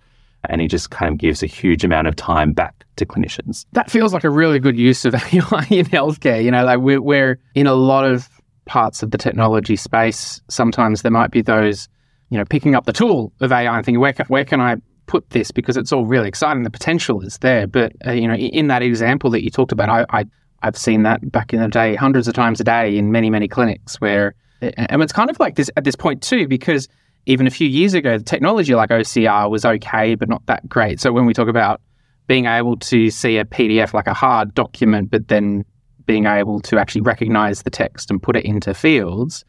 and 0.49 0.61
it 0.61 0.69
just 0.69 0.89
kind 0.91 1.11
of 1.11 1.17
gives 1.19 1.43
a 1.43 1.45
huge 1.47 1.83
amount 1.83 2.07
of 2.07 2.15
time 2.15 2.53
back 2.53 2.85
to 2.95 3.05
clinicians. 3.05 3.65
That 3.73 3.91
feels 3.91 4.13
like 4.13 4.23
a 4.23 4.29
really 4.29 4.59
good 4.59 4.77
use 4.77 5.05
of 5.05 5.13
AI 5.33 5.67
in 5.69 5.85
healthcare. 5.85 6.41
You 6.43 6.51
know, 6.51 6.63
like 6.65 6.79
we're, 6.79 7.01
we're 7.01 7.37
in 7.53 7.67
a 7.67 7.73
lot 7.75 8.05
of 8.05 8.29
parts 8.67 9.01
of 9.01 9.11
the 9.11 9.17
technology 9.17 9.75
space. 9.75 10.41
Sometimes 10.49 11.01
there 11.01 11.11
might 11.11 11.31
be 11.31 11.41
those, 11.41 11.87
you 12.29 12.37
know, 12.37 12.45
picking 12.45 12.75
up 12.75 12.85
the 12.85 12.93
tool 12.93 13.33
of 13.39 13.51
AI 13.51 13.75
and 13.75 13.85
thinking, 13.85 13.99
where 13.99 14.13
can, 14.13 14.25
where 14.27 14.45
can 14.45 14.61
I 14.61 14.77
put 15.07 15.29
this? 15.31 15.51
Because 15.51 15.77
it's 15.77 15.91
all 15.91 16.05
really 16.05 16.27
exciting. 16.27 16.63
The 16.63 16.69
potential 16.69 17.21
is 17.21 17.37
there. 17.39 17.65
But, 17.65 17.93
uh, 18.05 18.11
you 18.11 18.27
know, 18.27 18.35
in 18.35 18.67
that 18.67 18.81
example 18.83 19.29
that 19.31 19.43
you 19.43 19.49
talked 19.49 19.71
about, 19.71 19.89
I, 19.89 20.05
I, 20.19 20.25
I've 20.61 20.77
seen 20.77 21.03
that 21.03 21.31
back 21.31 21.53
in 21.53 21.61
the 21.61 21.67
day 21.67 21.95
hundreds 21.95 22.27
of 22.27 22.33
times 22.33 22.59
a 22.59 22.63
day 22.63 22.97
in 22.97 23.11
many, 23.11 23.29
many 23.29 23.47
clinics 23.47 23.99
where, 24.01 24.35
and 24.61 25.01
it's 25.01 25.13
kind 25.13 25.29
of 25.29 25.39
like 25.39 25.55
this 25.55 25.69
at 25.77 25.83
this 25.83 25.95
point 25.95 26.21
too, 26.21 26.47
because 26.47 26.87
even 27.25 27.45
a 27.45 27.51
few 27.51 27.67
years 27.67 27.93
ago, 27.93 28.17
the 28.17 28.23
technology 28.23 28.73
like 28.73 28.89
OCR 28.89 29.49
was 29.49 29.65
okay, 29.65 30.15
but 30.15 30.29
not 30.29 30.45
that 30.45 30.67
great. 30.67 30.99
So 30.99 31.11
when 31.11 31.25
we 31.25 31.33
talk 31.33 31.47
about 31.47 31.81
being 32.27 32.45
able 32.45 32.77
to 32.77 33.09
see 33.09 33.37
a 33.37 33.45
PDF 33.45 33.93
like 33.93 34.07
a 34.07 34.13
hard 34.13 34.53
document, 34.53 35.11
but 35.11 35.27
then 35.27 35.65
being 36.07 36.25
able 36.25 36.59
to 36.61 36.79
actually 36.79 37.01
recognize 37.01 37.61
the 37.61 37.69
text 37.69 38.09
and 38.09 38.21
put 38.21 38.35
it 38.35 38.43
into 38.45 38.73
fields, 38.73 39.45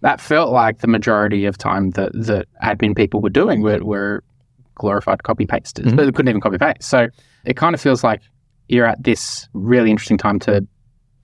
that 0.00 0.20
felt 0.20 0.50
like 0.52 0.78
the 0.80 0.86
majority 0.88 1.44
of 1.44 1.56
time 1.58 1.90
that, 1.90 2.10
that 2.14 2.46
admin 2.64 2.96
people 2.96 3.20
were 3.20 3.30
doing 3.30 3.62
were, 3.62 3.82
were 3.84 4.24
glorified 4.74 5.22
copy 5.22 5.46
pasters, 5.46 5.86
Mhm. 5.86 5.96
but 5.96 6.04
they 6.06 6.12
couldn't 6.12 6.28
even 6.28 6.40
copy 6.40 6.58
paste. 6.58 6.82
So 6.82 7.08
it 7.44 7.56
kind 7.56 7.74
of 7.74 7.80
feels 7.80 8.02
like 8.02 8.20
you're 8.68 8.86
at 8.86 9.02
this 9.04 9.48
really 9.54 9.90
interesting 9.90 10.18
time 10.18 10.38
to 10.40 10.66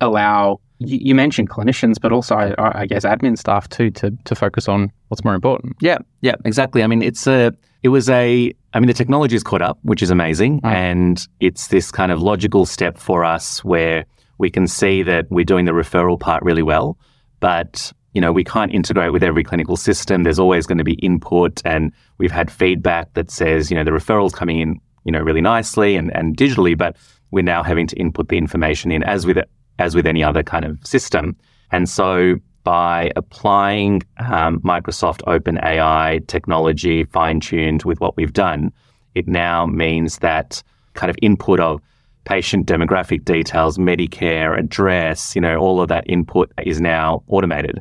allow. 0.00 0.60
You, 0.78 0.98
you 1.00 1.14
mentioned 1.14 1.50
clinicians, 1.50 1.96
but 2.00 2.10
also 2.12 2.34
I, 2.36 2.82
I 2.82 2.86
guess 2.86 3.04
admin 3.04 3.38
staff 3.38 3.68
too 3.68 3.90
to 3.92 4.10
to 4.24 4.34
focus 4.34 4.68
on 4.68 4.90
what's 5.08 5.24
more 5.24 5.34
important. 5.34 5.76
Yeah, 5.80 5.98
yeah, 6.20 6.34
exactly. 6.44 6.82
I 6.82 6.86
mean, 6.88 7.00
it's 7.02 7.26
a, 7.28 7.52
it 7.84 7.88
was 7.90 8.08
a, 8.10 8.52
I 8.72 8.80
mean, 8.80 8.88
the 8.88 8.94
technology 8.94 9.36
is 9.36 9.44
caught 9.44 9.62
up, 9.62 9.78
which 9.82 10.02
is 10.02 10.10
amazing, 10.10 10.60
Mm. 10.62 10.72
and 10.72 11.28
it's 11.40 11.68
this 11.68 11.92
kind 11.92 12.10
of 12.10 12.20
logical 12.20 12.66
step 12.66 12.98
for 12.98 13.24
us 13.24 13.62
where 13.64 14.04
we 14.38 14.50
can 14.50 14.66
see 14.66 15.02
that 15.02 15.26
we're 15.30 15.44
doing 15.44 15.64
the 15.64 15.72
referral 15.72 16.18
part 16.18 16.42
really 16.42 16.62
well, 16.62 16.98
but 17.40 17.92
you 18.14 18.20
know, 18.20 18.32
we 18.32 18.44
can't 18.44 18.72
integrate 18.72 19.12
with 19.12 19.24
every 19.24 19.42
clinical 19.42 19.76
system. 19.76 20.22
There's 20.22 20.38
always 20.38 20.66
going 20.66 20.78
to 20.78 20.84
be 20.84 20.94
input, 20.94 21.60
and 21.64 21.92
we've 22.18 22.30
had 22.30 22.50
feedback 22.50 23.12
that 23.14 23.30
says, 23.30 23.70
you 23.70 23.76
know, 23.76 23.82
the 23.84 23.90
referrals 23.90 24.32
coming 24.32 24.60
in, 24.60 24.80
you 25.04 25.10
know, 25.10 25.20
really 25.20 25.40
nicely 25.40 25.96
and, 25.96 26.14
and 26.16 26.36
digitally, 26.36 26.78
but 26.78 26.96
we're 27.32 27.42
now 27.42 27.64
having 27.64 27.88
to 27.88 27.96
input 27.96 28.28
the 28.28 28.38
information 28.38 28.92
in 28.92 29.02
as 29.02 29.26
with 29.26 29.38
as 29.80 29.96
with 29.96 30.06
any 30.06 30.22
other 30.22 30.44
kind 30.44 30.64
of 30.64 30.78
system. 30.86 31.36
And 31.72 31.88
so 31.88 32.36
by 32.62 33.10
applying 33.16 34.02
um, 34.18 34.60
Microsoft 34.60 35.22
OpenAI 35.22 36.26
technology 36.28 37.04
fine 37.04 37.40
tuned 37.40 37.82
with 37.82 38.00
what 38.00 38.16
we've 38.16 38.32
done, 38.32 38.72
it 39.16 39.26
now 39.26 39.66
means 39.66 40.18
that 40.18 40.62
kind 40.94 41.10
of 41.10 41.16
input 41.20 41.58
of 41.58 41.80
patient 42.24 42.66
demographic 42.66 43.24
details, 43.24 43.78
Medicare, 43.78 44.58
address, 44.58 45.34
you 45.34 45.40
know, 45.42 45.56
all 45.58 45.80
of 45.80 45.88
that 45.88 46.04
input 46.08 46.50
is 46.64 46.80
now 46.80 47.22
automated. 47.28 47.80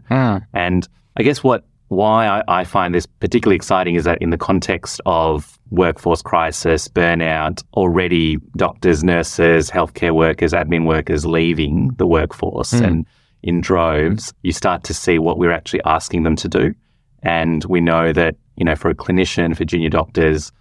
And 0.54 0.88
I 1.18 1.24
guess 1.24 1.44
what 1.44 1.66
why 1.90 2.26
I, 2.28 2.44
I 2.48 2.64
find 2.64 2.96
this 2.96 3.06
particularly 3.06 3.56
exciting 3.56 3.94
is 3.96 4.04
that 4.06 4.20
in 4.20 4.32
the 4.32 4.38
context 4.38 5.00
of 5.06 5.60
workforce 5.70 6.24
crisis, 6.24 6.88
burnout, 6.88 7.64
already 7.76 8.38
doctors, 8.58 9.04
nurses, 9.04 9.70
healthcare 9.70 10.16
workers, 10.16 10.54
admin 10.54 10.88
workers 10.88 11.24
leaving 11.26 11.90
the 11.98 12.08
workforce 12.08 12.74
Mm. 12.74 12.88
and 12.88 13.06
in 13.44 13.62
droves, 13.62 14.34
you 14.42 14.52
start 14.54 14.84
to 14.86 14.94
see 14.94 15.20
what 15.20 15.38
we're 15.38 15.52
actually 15.52 15.84
asking 15.84 16.24
them 16.24 16.36
to 16.38 16.48
do. 16.48 16.74
And 17.22 17.64
we 17.66 17.82
know 17.82 18.12
that, 18.14 18.36
you 18.56 18.66
know, 18.66 18.76
for 18.76 18.90
a 18.90 18.96
clinician, 18.96 19.56
for 19.56 19.66
junior 19.66 19.90
doctors, 19.90 20.52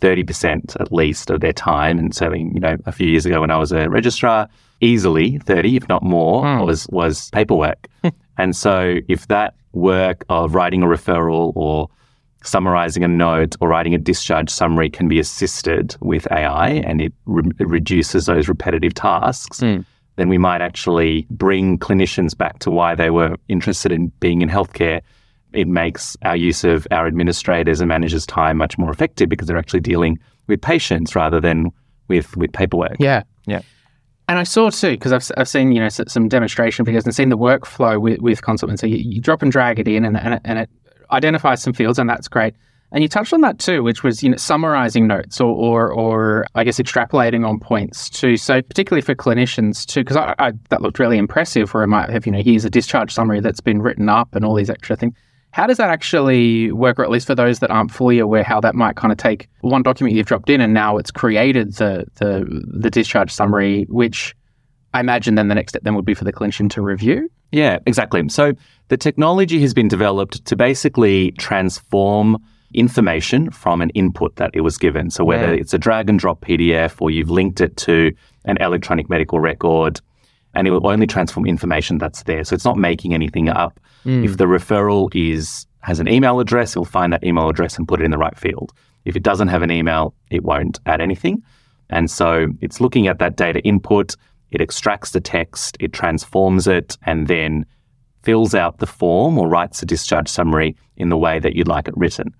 30% 0.00 0.80
at 0.80 0.92
least 0.92 1.30
of 1.30 1.40
their 1.40 1.52
time, 1.52 1.98
and 1.98 2.14
certainly, 2.14 2.50
you 2.54 2.60
know, 2.60 2.76
a 2.86 2.92
few 2.92 3.06
years 3.08 3.26
ago 3.26 3.40
when 3.40 3.50
I 3.50 3.58
was 3.58 3.72
a 3.72 3.88
registrar, 3.88 4.48
easily 4.80 5.38
30, 5.38 5.76
if 5.76 5.88
not 5.88 6.02
more, 6.02 6.42
Mm. 6.44 6.66
was, 6.66 6.86
was 6.90 7.30
paperwork. 7.30 7.86
and 8.38 8.56
so 8.56 8.96
if 9.08 9.28
that 9.28 9.54
work 9.72 10.24
of 10.28 10.54
writing 10.54 10.82
a 10.82 10.86
referral 10.86 11.52
or 11.54 11.88
summarizing 12.42 13.04
a 13.04 13.08
note 13.08 13.54
or 13.60 13.68
writing 13.68 13.94
a 13.94 13.98
discharge 13.98 14.48
summary 14.48 14.88
can 14.88 15.08
be 15.08 15.18
assisted 15.18 15.94
with 16.00 16.26
AI 16.32 16.68
and 16.70 17.00
it, 17.02 17.12
re- 17.26 17.50
it 17.58 17.68
reduces 17.68 18.26
those 18.26 18.48
repetitive 18.48 18.94
tasks, 18.94 19.60
Mm. 19.60 19.84
then 20.16 20.28
we 20.28 20.38
might 20.38 20.62
actually 20.62 21.26
bring 21.30 21.78
clinicians 21.78 22.36
back 22.36 22.58
to 22.60 22.70
why 22.70 22.94
they 22.94 23.10
were 23.10 23.36
interested 23.48 23.92
in 23.92 24.08
being 24.20 24.40
in 24.42 24.48
healthcare. 24.48 25.02
It 25.52 25.68
makes 25.68 26.16
our 26.22 26.36
use 26.36 26.64
of 26.64 26.86
our 26.90 27.06
administrators 27.06 27.80
and 27.80 27.88
managers' 27.88 28.26
time 28.26 28.56
much 28.56 28.78
more 28.78 28.90
effective 28.90 29.28
because 29.28 29.48
they're 29.48 29.58
actually 29.58 29.80
dealing 29.80 30.18
with 30.46 30.60
patients 30.60 31.14
rather 31.14 31.40
than 31.40 31.70
with, 32.08 32.36
with 32.36 32.52
paperwork. 32.52 32.96
Yeah. 32.98 33.22
Yeah. 33.46 33.62
And 34.28 34.38
I 34.38 34.44
saw 34.44 34.70
too, 34.70 34.92
because 34.92 35.12
I've, 35.12 35.28
I've 35.36 35.48
seen, 35.48 35.72
you 35.72 35.80
know, 35.80 35.88
some 35.88 36.28
demonstration 36.28 36.84
videos 36.84 37.04
and 37.04 37.14
seen 37.14 37.30
the 37.30 37.38
workflow 37.38 38.00
with, 38.00 38.20
with 38.20 38.42
ConsultMed. 38.42 38.78
So 38.78 38.86
you, 38.86 38.98
you 38.98 39.20
drop 39.20 39.42
and 39.42 39.50
drag 39.50 39.80
it 39.80 39.88
in 39.88 40.04
and, 40.04 40.16
and, 40.16 40.34
it, 40.34 40.40
and 40.44 40.58
it 40.60 40.70
identifies 41.10 41.62
some 41.62 41.72
fields 41.72 41.98
and 41.98 42.08
that's 42.08 42.28
great. 42.28 42.54
And 42.92 43.02
you 43.02 43.08
touched 43.08 43.32
on 43.32 43.40
that 43.40 43.58
too, 43.58 43.82
which 43.82 44.02
was, 44.02 44.22
you 44.22 44.30
know, 44.30 44.36
summarizing 44.36 45.06
notes 45.06 45.40
or, 45.40 45.48
or, 45.48 45.92
or 45.92 46.46
I 46.54 46.64
guess 46.64 46.78
extrapolating 46.78 47.46
on 47.46 47.58
points 47.58 48.08
too. 48.08 48.36
So 48.36 48.62
particularly 48.62 49.02
for 49.02 49.14
clinicians 49.14 49.86
too, 49.86 50.00
because 50.02 50.16
I, 50.16 50.34
I, 50.38 50.52
that 50.70 50.82
looked 50.82 50.98
really 50.98 51.18
impressive 51.18 51.72
where 51.74 51.82
I 51.82 51.86
might 51.86 52.10
have, 52.10 52.26
you 52.26 52.32
know, 52.32 52.42
here's 52.42 52.64
a 52.64 52.70
discharge 52.70 53.12
summary 53.12 53.40
that's 53.40 53.60
been 53.60 53.82
written 53.82 54.08
up 54.08 54.34
and 54.34 54.44
all 54.44 54.54
these 54.54 54.70
extra 54.70 54.96
things. 54.96 55.14
How 55.52 55.66
does 55.66 55.78
that 55.78 55.90
actually 55.90 56.70
work, 56.72 56.98
or 56.98 57.02
at 57.04 57.10
least 57.10 57.26
for 57.26 57.34
those 57.34 57.58
that 57.58 57.70
aren't 57.70 57.90
fully 57.90 58.18
aware, 58.20 58.44
how 58.44 58.60
that 58.60 58.74
might 58.74 58.96
kind 58.96 59.10
of 59.10 59.18
take 59.18 59.48
one 59.62 59.82
document 59.82 60.14
you've 60.16 60.26
dropped 60.26 60.48
in 60.48 60.60
and 60.60 60.72
now 60.72 60.96
it's 60.96 61.10
created 61.10 61.74
the 61.74 62.04
the, 62.16 62.46
the 62.66 62.90
discharge 62.90 63.32
summary, 63.32 63.84
which 63.88 64.34
I 64.94 65.00
imagine 65.00 65.34
then 65.34 65.48
the 65.48 65.54
next 65.54 65.72
step 65.72 65.82
then 65.82 65.94
would 65.94 66.04
be 66.04 66.14
for 66.14 66.24
the 66.24 66.32
clinician 66.32 66.70
to 66.70 66.82
review. 66.82 67.28
Yeah, 67.52 67.78
exactly. 67.86 68.28
So 68.28 68.52
the 68.88 68.96
technology 68.96 69.60
has 69.60 69.74
been 69.74 69.88
developed 69.88 70.44
to 70.46 70.56
basically 70.56 71.32
transform 71.32 72.38
information 72.72 73.50
from 73.50 73.82
an 73.82 73.90
input 73.90 74.36
that 74.36 74.50
it 74.54 74.60
was 74.60 74.78
given. 74.78 75.10
So 75.10 75.24
whether 75.24 75.52
Yeah. 75.54 75.60
it's 75.60 75.74
a 75.74 75.78
drag 75.78 76.08
and 76.08 76.18
drop 76.18 76.42
PDF 76.42 77.00
or 77.02 77.10
you've 77.10 77.30
linked 77.30 77.60
it 77.60 77.76
to 77.78 78.12
an 78.44 78.56
electronic 78.60 79.08
medical 79.10 79.40
record, 79.40 80.00
and 80.54 80.66
it 80.66 80.70
will 80.70 80.86
only 80.86 81.06
transform 81.06 81.46
information 81.46 81.98
that's 81.98 82.22
there. 82.24 82.44
So 82.44 82.54
it's 82.54 82.64
not 82.64 82.76
making 82.76 83.14
anything 83.14 83.48
up. 83.48 83.78
Hmm. 84.02 84.24
If 84.24 84.36
the 84.36 84.46
referral 84.46 85.08
is 85.14 85.66
has 85.80 86.00
an 86.00 86.08
email 86.08 86.40
address, 86.40 86.72
it'll 86.72 86.84
find 86.84 87.12
that 87.12 87.24
email 87.24 87.48
address 87.48 87.78
and 87.78 87.88
put 87.88 88.00
it 88.00 88.04
in 88.04 88.10
the 88.10 88.18
right 88.18 88.36
field. 88.36 88.72
If 89.04 89.16
it 89.16 89.22
doesn't 89.22 89.48
have 89.48 89.62
an 89.62 89.70
email, 89.70 90.14
it 90.30 90.44
won't 90.44 90.78
add 90.86 91.00
anything. 91.00 91.42
And 91.88 92.10
so 92.10 92.48
it's 92.60 92.80
looking 92.80 93.06
at 93.06 93.18
that 93.18 93.36
data 93.36 93.60
input, 93.60 94.14
it 94.50 94.60
extracts 94.60 95.12
the 95.12 95.20
text, 95.20 95.76
it 95.80 95.92
transforms 95.92 96.66
it, 96.66 96.98
and 97.04 97.28
then 97.28 97.64
fills 98.22 98.54
out 98.54 98.78
the 98.78 98.86
form 98.86 99.38
or 99.38 99.48
writes 99.48 99.82
a 99.82 99.86
discharge 99.86 100.28
summary 100.28 100.76
in 100.96 101.08
the 101.08 101.16
way 101.16 101.38
that 101.38 101.56
you'd 101.56 101.68
like 101.68 101.88
it 101.88 101.96
written. 101.96 102.34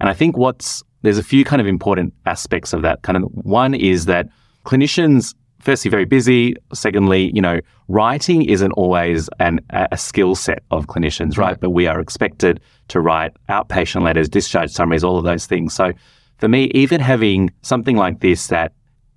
And 0.00 0.08
I 0.08 0.14
think 0.14 0.36
what's 0.36 0.82
there's 1.02 1.18
a 1.18 1.22
few 1.22 1.44
kind 1.44 1.60
of 1.60 1.66
important 1.66 2.14
aspects 2.24 2.72
of 2.72 2.82
that. 2.82 3.02
Kind 3.02 3.16
of 3.16 3.24
one 3.24 3.74
is 3.74 4.06
that 4.06 4.28
clinicians, 4.64 5.34
firstly, 5.64 5.90
very 5.90 6.04
busy. 6.04 6.54
Secondly, 6.72 7.30
you 7.34 7.42
know, 7.42 7.58
writing 7.88 8.42
isn't 8.42 8.72
always 8.72 9.28
an, 9.40 9.60
a 9.70 9.96
skill 9.96 10.34
set 10.34 10.62
of 10.70 10.86
clinicians, 10.86 11.36
right? 11.38 11.58
But 11.58 11.70
we 11.70 11.86
are 11.86 12.00
expected 12.00 12.60
to 12.88 13.00
write 13.00 13.32
outpatient 13.48 14.02
letters, 14.02 14.28
discharge 14.28 14.70
summaries, 14.70 15.02
all 15.04 15.18
of 15.18 15.24
those 15.24 15.46
things. 15.46 15.74
So 15.74 15.92
for 16.38 16.48
me, 16.48 16.70
even 16.74 17.00
having 17.00 17.50
something 17.62 17.96
like 17.96 18.20
this 18.20 18.48
that 18.48 18.72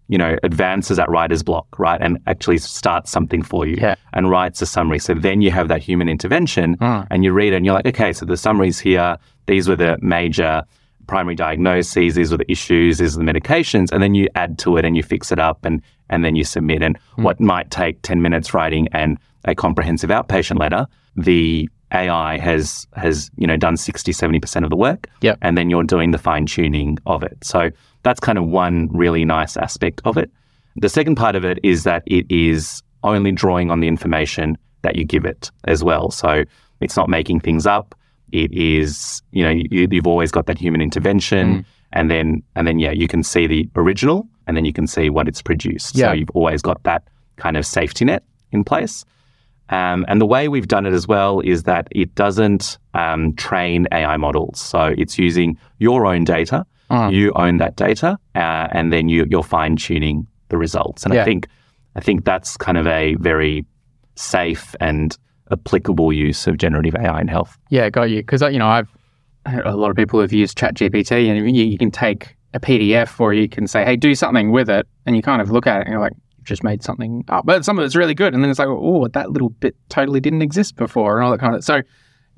you 0.10 0.18
know, 0.18 0.38
advances 0.42 0.96
that 0.96 1.10
writer's 1.10 1.44
block, 1.44 1.68
right? 1.78 2.00
And 2.02 2.18
actually 2.28 2.60
starts 2.60 3.12
something 3.12 3.44
for 3.44 3.66
you 3.68 3.76
Yeah. 3.82 3.96
and 4.14 4.30
writes 4.30 4.62
a 4.62 4.66
summary. 4.66 5.00
So 5.00 5.14
then 5.14 5.42
you 5.42 5.52
have 5.52 5.68
that 5.68 5.82
human 5.82 6.08
intervention 6.08 6.78
Ah. 6.80 7.06
and 7.12 7.26
you 7.26 7.34
read 7.34 7.52
it 7.52 7.58
and 7.58 7.66
you're 7.66 7.76
like, 7.76 7.88
okay, 7.88 8.14
so 8.14 8.26
the 8.26 8.38
summary's 8.38 8.80
here. 8.80 9.18
These 9.48 9.68
were 9.68 9.76
the 9.76 9.98
major 10.02 10.64
primary 11.08 11.36
diagnoses. 11.36 12.16
These 12.16 12.32
were 12.32 12.38
the 12.38 12.52
issues. 12.52 12.98
These 12.98 13.18
are 13.18 13.24
the 13.24 13.32
medications. 13.32 13.92
And 13.92 14.04
then 14.04 14.14
you 14.16 14.28
add 14.36 14.60
to 14.60 14.78
it 14.78 14.86
and 14.86 14.96
you 14.96 15.04
fix 15.04 15.32
it 15.32 15.40
up 15.40 15.66
and, 15.66 15.82
and 16.10 16.24
then 16.24 16.36
you 16.36 16.44
submit. 16.44 16.82
And 16.82 16.98
hmm. 17.16 17.24
what 17.24 17.40
might 17.40 17.72
take 17.72 18.02
10 18.02 18.22
minutes 18.22 18.54
writing 18.54 18.88
and 18.92 19.18
a 19.46 19.56
comprehensive 19.56 20.10
outpatient 20.10 20.60
letter, 20.60 20.86
the 21.16 21.70
AI 21.94 22.38
has, 22.38 22.86
has, 22.96 23.32
you 23.38 23.48
know, 23.48 23.58
done 23.58 23.78
60, 23.78 24.12
70% 24.12 24.64
of 24.64 24.70
the 24.70 24.76
work. 24.76 25.08
Yep. 25.22 25.38
And 25.42 25.58
then 25.58 25.70
you're 25.70 25.84
doing 25.84 26.12
the 26.12 26.18
fine 26.18 26.46
tuning 26.46 26.98
of 27.06 27.24
it. 27.24 27.38
So 27.44 27.70
that's 28.04 28.20
kind 28.20 28.38
of 28.38 28.46
one 28.46 28.90
really 28.92 29.26
nice 29.26 29.58
aspect 29.58 30.02
of 30.06 30.18
it. 30.18 30.30
The 30.76 30.90
second 30.90 31.16
part 31.16 31.36
of 31.36 31.44
it 31.44 31.60
is 31.64 31.84
that 31.86 32.04
it 32.06 32.26
is 32.30 32.84
only 33.04 33.32
drawing 33.32 33.72
on 33.72 33.80
the 33.80 33.88
information 33.88 34.58
that 34.82 34.96
you 34.96 35.06
give 35.06 35.26
it 35.26 35.50
as 35.64 35.84
well. 35.84 36.12
So 36.12 36.44
it's 36.82 36.96
not 36.96 37.10
making 37.10 37.40
things 37.40 37.66
up. 37.66 37.96
It 38.32 38.52
is, 38.52 39.22
you 39.32 39.44
know, 39.44 39.50
you, 39.52 39.88
you've 39.92 40.08
always 40.08 40.32
got 40.32 40.46
that 40.48 40.58
human 40.58 40.82
intervention, 40.82 41.48
Mm. 41.60 41.66
and 41.94 42.12
then 42.12 42.44
and 42.56 42.68
then 42.68 42.80
yeah, 42.80 42.92
you 42.92 43.08
can 43.08 43.24
see 43.24 43.48
the 43.48 43.70
original, 43.76 44.28
and 44.48 44.56
then 44.58 44.66
you 44.66 44.74
can 44.74 44.88
see 44.88 45.10
what 45.10 45.28
it's 45.28 45.42
produced. 45.42 45.96
Yeah. 45.96 46.08
So 46.08 46.14
you've 46.14 46.30
always 46.32 46.62
got 46.62 46.84
that 46.84 47.04
kind 47.38 47.56
of 47.58 47.66
safety 47.66 48.06
net 48.06 48.24
in 48.52 48.64
place. 48.64 49.06
Um, 49.70 50.06
and 50.08 50.22
the 50.22 50.26
way 50.26 50.48
we've 50.48 50.68
done 50.68 50.86
it 50.86 50.94
as 50.94 51.08
well 51.08 51.42
is 51.42 51.64
that 51.64 51.88
it 51.92 52.16
doesn't 52.16 52.78
um, 52.94 53.34
train 53.36 53.86
AI 53.92 54.16
models. 54.18 54.62
So 54.62 54.94
it's 54.98 55.18
using 55.20 55.58
your 55.80 56.06
own 56.06 56.24
data. 56.24 56.66
Mm. 56.90 57.12
You 57.12 57.32
own 57.36 57.58
that 57.58 57.76
data, 57.76 58.18
uh, 58.36 58.68
and 58.72 58.94
then 58.94 59.10
you, 59.10 59.26
you're 59.30 59.44
fine 59.44 59.76
tuning 59.76 60.26
the 60.50 60.58
results. 60.58 61.04
And 61.04 61.14
Yeah. 61.14 61.22
I 61.22 61.26
think 61.26 61.48
I 61.96 62.00
think 62.00 62.24
that's 62.26 62.56
kind 62.58 62.78
of 62.78 62.88
a 62.88 63.16
very 63.16 63.66
safe 64.16 64.76
and 64.80 65.18
applicable 65.52 66.14
use 66.14 66.48
of 66.48 66.58
generative 66.58 66.96
AI 66.96 67.22
in 67.22 67.28
health. 67.28 67.58
Yeah, 67.70 67.90
got 67.90 68.10
you. 68.10 68.18
Because 68.18 68.42
uh, 68.42 68.48
you 68.48 68.60
know, 68.60 68.68
I've 68.68 68.90
a 69.46 69.76
lot 69.76 69.90
of 69.90 69.96
people 69.96 70.20
have 70.20 70.34
used 70.34 70.58
ChatGPT, 70.58 71.30
and 71.30 71.56
you, 71.56 71.64
you 71.66 71.78
can 71.78 71.92
take 71.92 72.36
a 72.54 72.60
PDF 72.60 73.20
or 73.20 73.34
you 73.34 73.48
can 73.48 73.68
say, 73.68 73.86
"Hey, 73.86 73.96
do 73.96 74.14
something 74.16 74.52
with 74.52 74.70
it," 74.70 74.88
and 75.06 75.16
you 75.16 75.22
kind 75.22 75.42
of 75.42 75.52
look 75.52 75.68
at 75.68 75.78
it 75.78 75.82
and 75.82 75.92
you're 75.92 76.02
like, 76.02 76.14
"You've 76.38 76.46
just 76.46 76.64
made 76.64 76.84
something 76.84 77.24
up." 77.30 77.46
But 77.46 77.64
some 77.66 77.80
of 77.80 77.86
it's 77.86 77.96
really 77.96 78.14
good, 78.14 78.34
and 78.34 78.44
then 78.44 78.50
it's 78.50 78.60
like, 78.60 78.68
"Oh, 78.68 79.08
that 79.08 79.32
little 79.32 79.50
bit 79.50 79.76
totally 79.90 80.20
didn't 80.20 80.42
exist 80.42 80.76
before," 80.76 81.18
and 81.18 81.26
all 81.26 81.32
that 81.32 81.40
kind 81.40 81.56
of. 81.56 81.64
So, 81.64 81.82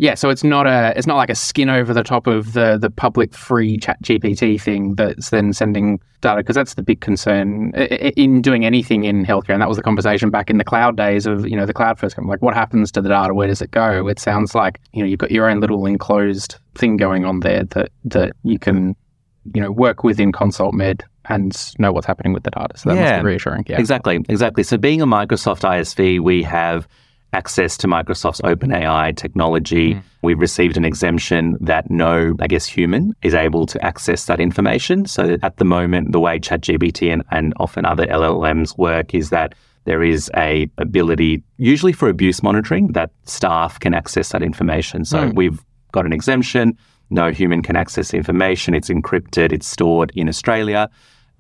yeah, 0.02 0.16
so 0.16 0.30
it's 0.30 0.46
not 0.46 0.66
a, 0.66 0.94
it's 0.96 1.06
not 1.06 1.18
like 1.18 1.30
a 1.30 1.36
skin 1.36 1.70
over 1.70 1.94
the 1.94 2.04
top 2.04 2.26
of 2.26 2.54
the 2.54 2.78
the 2.78 2.90
public 2.90 3.34
free 3.34 3.78
ChatGPT 3.78 4.60
thing 4.60 4.96
that's 4.96 5.30
then 5.30 5.52
sending 5.52 6.00
data 6.22 6.38
because 6.38 6.56
that's 6.56 6.76
the 6.76 6.82
big 6.82 7.02
concern 7.02 7.72
in 7.76 8.42
doing 8.42 8.66
anything 8.66 9.04
in 9.04 9.26
healthcare, 9.26 9.50
and 9.50 9.62
that 9.62 9.68
was 9.68 9.76
the 9.78 9.84
conversation 9.84 10.30
back 10.30 10.50
in 10.50 10.58
the 10.58 10.64
cloud 10.64 10.96
days 10.96 11.26
of 11.26 11.46
you 11.48 11.58
know 11.58 11.66
the 11.66 11.74
cloud 11.74 12.00
first. 12.00 12.18
Like, 12.18 12.42
what 12.42 12.54
happens 12.54 12.92
to 12.94 13.02
the 13.02 13.10
data? 13.10 13.34
Where 13.34 13.48
does 13.48 13.62
it 13.62 13.72
go? 13.72 14.08
It 14.08 14.20
sounds 14.20 14.56
like 14.56 14.80
you 14.94 15.02
know 15.04 15.08
you've 15.08 15.20
got 15.20 15.32
your 15.32 15.50
own 15.50 15.60
little 15.60 15.86
enclosed 15.86 16.56
thing 16.76 16.96
going 16.96 17.26
on 17.26 17.42
there 17.42 17.66
that 17.66 17.92
that 18.06 18.32
you 18.44 18.58
can 18.58 18.96
you 19.54 19.62
know 19.62 19.70
work 19.70 20.06
within 20.06 20.32
Consult 20.32 20.74
Med 20.74 21.04
and 21.28 21.54
know 21.78 21.92
what's 21.92 22.08
happening 22.08 22.32
with 22.32 22.44
the 22.44 22.52
data. 22.52 22.78
So 22.78 22.90
that 22.90 22.96
must 22.96 23.06
Yeah. 23.06 23.20
be 23.20 23.26
reassuring. 23.26 23.66
Yeah. 23.68 23.80
Exactly, 23.80 24.24
exactly. 24.30 24.64
So 24.64 24.78
being 24.78 25.02
a 25.02 25.06
Microsoft 25.06 25.62
ISV, 25.70 26.22
we 26.22 26.42
have 26.44 26.88
access 27.34 27.78
to 27.78 27.88
Microsoft's 27.88 28.42
OpenAI 28.42 29.16
technology. 29.16 29.94
Mm. 29.96 30.04
We've 30.22 30.40
received 30.40 30.78
an 30.78 30.86
exemption 30.86 31.58
that 31.62 31.90
no, 31.90 32.36
I 32.40 32.48
guess, 32.48 32.66
human 32.66 33.14
is 33.22 33.34
able 33.34 33.66
to 33.68 33.84
access 33.86 34.26
that 34.26 34.40
information. 34.40 35.06
So 35.06 35.38
at 35.44 35.58
the 35.58 35.66
moment, 35.66 36.12
the 36.12 36.20
way 36.20 36.40
ChatGPT 36.40 37.12
and, 37.14 37.24
and 37.32 37.54
often 37.60 37.86
other 37.86 38.06
LLMs 38.08 38.78
work 38.78 39.14
is 39.14 39.30
that 39.30 39.54
there 39.86 40.04
is 40.04 40.30
a 40.36 40.70
ability, 40.78 41.42
usually 41.58 41.94
for 41.94 42.10
abuse 42.10 42.44
monitoring, 42.44 42.88
that 42.94 43.12
staff 43.26 43.80
can 43.80 43.94
access 43.94 44.30
that 44.30 44.44
information. 44.44 45.06
So 45.06 45.20
Mm. 45.20 45.36
we've 45.36 45.64
got 45.92 46.06
an 46.06 46.14
exemption. 46.14 46.78
No 47.10 47.32
human 47.32 47.62
can 47.62 47.76
access 47.76 48.12
the 48.12 48.18
information. 48.18 48.74
It's 48.74 48.90
encrypted. 48.90 49.52
It's 49.52 49.68
stored 49.68 50.12
in 50.16 50.28
Australia. 50.30 50.90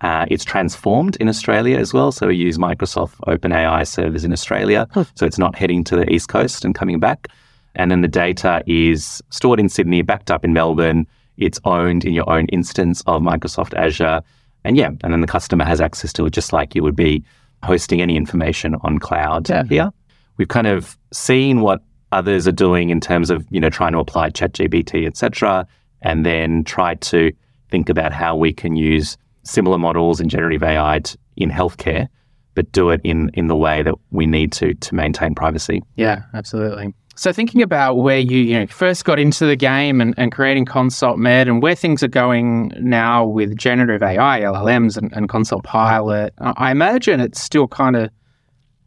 Uh, 0.01 0.25
it's 0.29 0.45
transformed 0.45 1.15
in 1.17 1.27
Australia 1.27 1.77
as 1.77 1.93
well. 1.93 2.11
So 2.11 2.27
we 2.27 2.35
use 2.35 2.57
Microsoft 2.57 3.15
OpenAI 3.27 3.85
servers 3.85 4.23
in 4.23 4.31
Australia. 4.31 4.87
So 5.15 5.25
it's 5.25 5.37
not 5.37 5.55
heading 5.55 5.83
to 5.85 5.95
the 5.95 6.09
East 6.11 6.29
Coast 6.29 6.63
and 6.63 6.73
coming 6.73 6.99
back. 6.99 7.27
And 7.75 7.91
then 7.91 8.01
the 8.01 8.07
data 8.07 8.63
is 8.65 9.21
stored 9.29 9.59
in 9.59 9.69
Sydney, 9.69 10.01
backed 10.01 10.31
up 10.31 10.43
in 10.45 10.53
Melbourne. 10.53 11.05
It's 11.37 11.59
owned 11.65 12.05
in 12.05 12.13
your 12.13 12.29
own 12.29 12.45
instance 12.47 13.03
of 13.07 13.21
Microsoft 13.21 13.73
Azure. 13.75 14.21
And 14.63 14.75
yeah, 14.77 14.87
and 15.03 15.13
then 15.13 15.21
the 15.21 15.27
customer 15.27 15.65
has 15.65 15.79
access 15.81 16.11
to 16.13 16.25
it 16.25 16.31
just 16.33 16.51
like 16.53 16.75
you 16.75 16.83
would 16.83 16.95
be 16.95 17.23
hosting 17.63 18.01
any 18.01 18.15
information 18.15 18.75
on 18.81 18.99
cloud 18.99 19.49
Yeah. 19.49 19.63
here. 19.63 19.89
We've 20.37 20.47
kind 20.47 20.67
of 20.67 20.97
seen 21.11 21.61
what 21.61 21.81
others 22.11 22.47
are 22.47 22.53
doing 22.53 22.89
in 22.89 22.99
terms 22.99 23.29
of, 23.29 23.45
you 23.51 23.59
know, 23.59 23.69
trying 23.69 23.91
to 23.91 23.99
apply 23.99 24.29
ChatGPT, 24.31 25.05
et 25.05 25.15
cetera, 25.17 25.67
and 26.01 26.25
then 26.25 26.63
try 26.63 26.95
to 26.95 27.31
think 27.69 27.89
about 27.89 28.13
how 28.13 28.35
we 28.35 28.51
can 28.53 28.75
use 28.75 29.17
similar 29.49 29.77
models 29.77 30.19
in 30.19 30.29
generative 30.29 30.63
AI 30.63 30.99
t- 30.99 31.17
in 31.37 31.49
healthcare, 31.49 32.07
but 32.55 32.71
do 32.71 32.89
it 32.89 33.01
in, 33.03 33.29
in 33.33 33.47
the 33.47 33.55
way 33.55 33.83
that 33.83 33.95
we 34.11 34.25
need 34.25 34.51
to 34.53 34.73
to 34.73 34.95
maintain 34.95 35.35
privacy. 35.35 35.81
Yeah, 35.95 36.23
absolutely. 36.33 36.93
So 37.15 37.33
thinking 37.33 37.61
about 37.61 37.95
where 37.95 38.19
you, 38.19 38.37
you 38.37 38.57
know, 38.57 38.67
first 38.67 39.03
got 39.03 39.19
into 39.19 39.45
the 39.45 39.57
game 39.57 39.99
and, 39.99 40.13
and 40.17 40.31
creating 40.31 40.63
Consult 40.63 41.17
Med 41.17 41.49
and 41.49 41.61
where 41.61 41.75
things 41.75 42.01
are 42.01 42.07
going 42.07 42.71
now 42.79 43.25
with 43.25 43.57
generative 43.57 44.01
AI, 44.01 44.39
LLMs 44.39 44.95
and, 44.95 45.11
and 45.11 45.27
Consult 45.27 45.65
Pilot, 45.65 46.33
I 46.39 46.53
I 46.55 46.71
imagine 46.71 47.19
it's 47.19 47.41
still 47.41 47.67
kind 47.67 47.97
of 47.97 48.09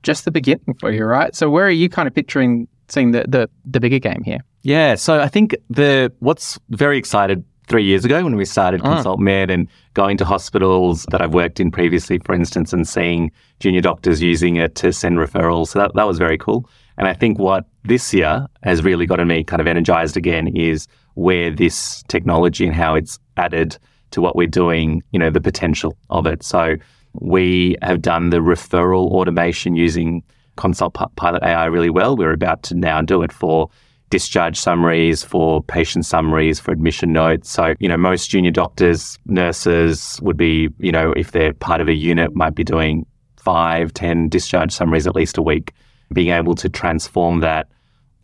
just 0.02 0.24
the 0.24 0.30
beginning 0.30 0.74
for 0.80 0.90
you, 0.90 1.04
right? 1.04 1.34
So 1.34 1.50
where 1.50 1.66
are 1.66 1.70
you 1.70 1.90
kind 1.90 2.08
of 2.08 2.14
picturing 2.14 2.68
seeing 2.88 3.10
the, 3.10 3.24
the, 3.28 3.50
the 3.66 3.80
bigger 3.80 3.98
game 3.98 4.22
here? 4.24 4.38
Yeah, 4.62 4.94
so 4.94 5.20
I 5.20 5.28
think 5.28 5.56
the 5.68 6.12
what's 6.20 6.58
very 6.70 6.96
excited 6.96 7.44
three 7.72 7.84
years 7.84 8.04
ago 8.04 8.22
when 8.22 8.36
we 8.36 8.44
started 8.44 8.82
Ah. 8.84 8.94
Consult 8.96 9.18
Med 9.18 9.50
and 9.50 9.66
going 9.94 10.18
to 10.18 10.26
hospitals 10.26 11.06
that 11.10 11.22
I've 11.22 11.32
worked 11.32 11.58
in 11.58 11.70
previously, 11.70 12.18
for 12.18 12.34
instance, 12.34 12.74
and 12.74 12.86
seeing 12.86 13.32
junior 13.60 13.80
doctors 13.80 14.20
using 14.20 14.56
it 14.56 14.74
to 14.74 14.92
send 14.92 15.16
referrals. 15.16 15.68
So 15.68 15.78
that, 15.78 15.92
that 15.94 16.06
was 16.06 16.18
very 16.18 16.36
cool. 16.36 16.68
And 16.98 17.08
I 17.08 17.14
think 17.14 17.38
what 17.38 17.64
this 17.84 18.12
year 18.12 18.46
has 18.62 18.84
really 18.84 19.06
gotten 19.06 19.26
me 19.26 19.42
kind 19.42 19.62
of 19.62 19.66
energized 19.66 20.18
again 20.18 20.48
is 20.54 20.86
where 21.14 21.50
this 21.50 22.02
technology 22.08 22.66
and 22.66 22.74
how 22.74 22.94
it's 22.94 23.18
added 23.38 23.78
to 24.10 24.20
what 24.20 24.36
we're 24.36 24.46
doing, 24.46 25.02
you 25.12 25.18
know, 25.18 25.30
the 25.30 25.40
potential 25.40 25.96
of 26.10 26.26
it. 26.26 26.42
So 26.42 26.76
we 27.14 27.76
have 27.80 28.02
done 28.02 28.28
the 28.28 28.40
referral 28.40 29.06
automation 29.12 29.76
using 29.76 30.22
Consult 30.56 30.94
Pilot 31.16 31.42
AI 31.42 31.64
really 31.64 31.88
well. 31.88 32.18
We're 32.18 32.34
about 32.34 32.62
to 32.64 32.74
now 32.74 33.00
do 33.00 33.22
it 33.22 33.32
for 33.32 33.70
discharge 34.12 34.58
summaries, 34.60 35.22
for 35.24 35.62
patient 35.62 36.04
summaries, 36.04 36.60
for 36.60 36.70
admission 36.70 37.14
notes. 37.14 37.50
So, 37.50 37.74
you 37.80 37.88
know, 37.88 37.96
most 37.96 38.28
junior 38.28 38.50
doctors, 38.50 39.18
nurses 39.24 40.20
would 40.22 40.36
be, 40.36 40.68
you 40.78 40.92
know, 40.92 41.12
if 41.16 41.32
they're 41.32 41.54
part 41.54 41.80
of 41.80 41.88
a 41.88 41.94
unit, 41.94 42.36
might 42.36 42.54
be 42.54 42.62
doing 42.62 43.06
five, 43.38 43.94
ten 43.94 44.28
discharge 44.28 44.70
summaries 44.70 45.06
at 45.06 45.14
least 45.14 45.38
a 45.38 45.42
week. 45.42 45.72
Being 46.12 46.28
able 46.28 46.54
to 46.56 46.68
transform 46.68 47.40
that, 47.40 47.68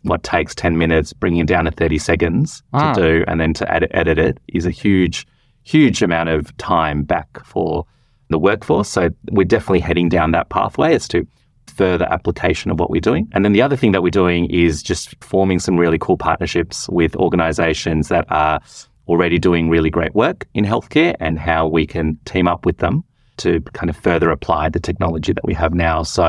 what 0.03 0.21
takes 0.21 0.53
10 0.53 0.77
minutes, 0.77 1.11
bringing 1.11 1.41
it 1.41 1.47
down 1.47 1.65
to 1.65 1.71
30 1.71 1.97
seconds 1.97 2.61
Ah. 2.71 2.93
to 2.93 3.01
do, 3.01 3.25
and 3.27 3.41
then 3.41 3.53
to 3.55 3.73
edit, 3.73 3.89
edit 3.95 4.19
it 4.19 4.37
is 4.47 4.67
a 4.67 4.71
huge, 4.71 5.25
huge 5.63 6.03
amount 6.03 6.29
of 6.29 6.55
time 6.57 7.01
back 7.01 7.43
for 7.43 7.83
the 8.29 8.37
workforce. 8.37 8.89
So 8.89 9.09
we're 9.31 9.43
definitely 9.43 9.79
heading 9.79 10.07
down 10.07 10.31
that 10.33 10.49
pathway 10.49 10.93
as 10.93 11.07
to 11.07 11.25
further 11.69 12.05
application 12.11 12.71
of 12.71 12.79
what 12.79 12.89
we're 12.89 13.01
doing. 13.01 13.27
And 13.33 13.45
then 13.45 13.53
the 13.53 13.61
other 13.61 13.75
thing 13.75 13.91
that 13.93 14.03
we're 14.03 14.09
doing 14.09 14.49
is 14.49 14.83
just 14.83 15.15
forming 15.23 15.59
some 15.59 15.77
really 15.77 15.97
cool 15.99 16.17
partnerships 16.17 16.87
with 16.89 17.15
organizations 17.15 18.07
that 18.09 18.25
are 18.29 18.59
already 19.07 19.39
doing 19.39 19.69
really 19.69 19.89
great 19.89 20.13
work 20.13 20.47
in 20.53 20.65
healthcare 20.65 21.15
and 21.19 21.39
how 21.39 21.67
we 21.67 21.87
can 21.87 22.17
team 22.25 22.47
up 22.47 22.65
with 22.65 22.77
them 22.77 23.03
to 23.37 23.61
kind 23.73 23.89
of 23.89 23.95
further 23.97 24.29
apply 24.29 24.69
the 24.69 24.79
technology 24.79 25.33
that 25.33 25.45
we 25.45 25.53
have 25.53 25.73
now. 25.73 26.03
So 26.03 26.23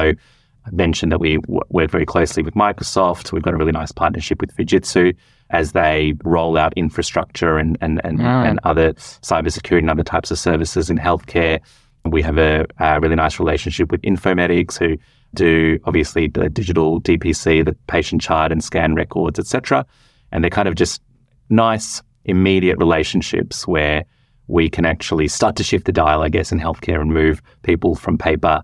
I 0.67 0.71
mentioned 0.71 1.11
that 1.13 1.21
we 1.21 1.37
w- 1.39 1.61
work 1.71 1.91
very 1.91 2.07
closely 2.07 2.43
with 2.43 2.55
Microsoft. 2.55 3.33
We've 3.33 3.43
got 3.43 3.55
a 3.55 3.57
really 3.57 3.73
nice 3.73 3.93
partnership 3.93 4.41
with 4.41 4.55
Fujitsu 4.57 5.15
as 5.51 5.73
they 5.73 6.15
roll 6.25 6.57
out 6.57 6.73
infrastructure 6.77 7.59
and 7.59 7.77
and 7.81 8.01
and, 8.05 8.19
Mm. 8.21 8.49
and 8.49 8.61
other 8.63 8.93
cybersecurity 8.95 9.79
and 9.81 9.91
other 9.91 10.05
types 10.05 10.31
of 10.31 10.39
services 10.39 10.89
in 10.91 10.99
healthcare. 10.99 11.61
We 12.05 12.23
have 12.23 12.39
a, 12.39 12.67
a 12.79 13.01
really 13.01 13.17
nice 13.17 13.39
relationship 13.39 13.91
with 13.91 14.01
Infomedix, 14.03 14.79
who 14.79 14.97
do 15.35 15.79
obviously 15.85 16.29
the 16.29 16.49
digital 16.49 17.01
DPC, 17.01 17.65
the 17.65 17.77
patient 17.87 18.21
chart 18.21 18.53
and 18.53 18.63
scan 18.63 18.95
records, 18.95 19.39
etc. 19.39 19.87
And 20.33 20.43
they're 20.43 20.51
kind 20.51 20.69
of 20.69 20.75
just 20.75 21.03
nice, 21.49 22.03
immediate 22.25 22.79
relationships 22.79 23.67
where 23.67 24.05
we 24.47 24.69
can 24.69 24.85
actually 24.85 25.29
start 25.29 25.57
to 25.57 25.63
shift 25.63 25.87
the 25.87 25.93
dial, 25.93 26.23
I 26.23 26.29
guess, 26.29 26.51
in 26.51 26.59
healthcare 26.59 27.01
and 27.01 27.13
move 27.13 27.41
people 27.63 27.95
from 27.95 28.19
paper 28.19 28.63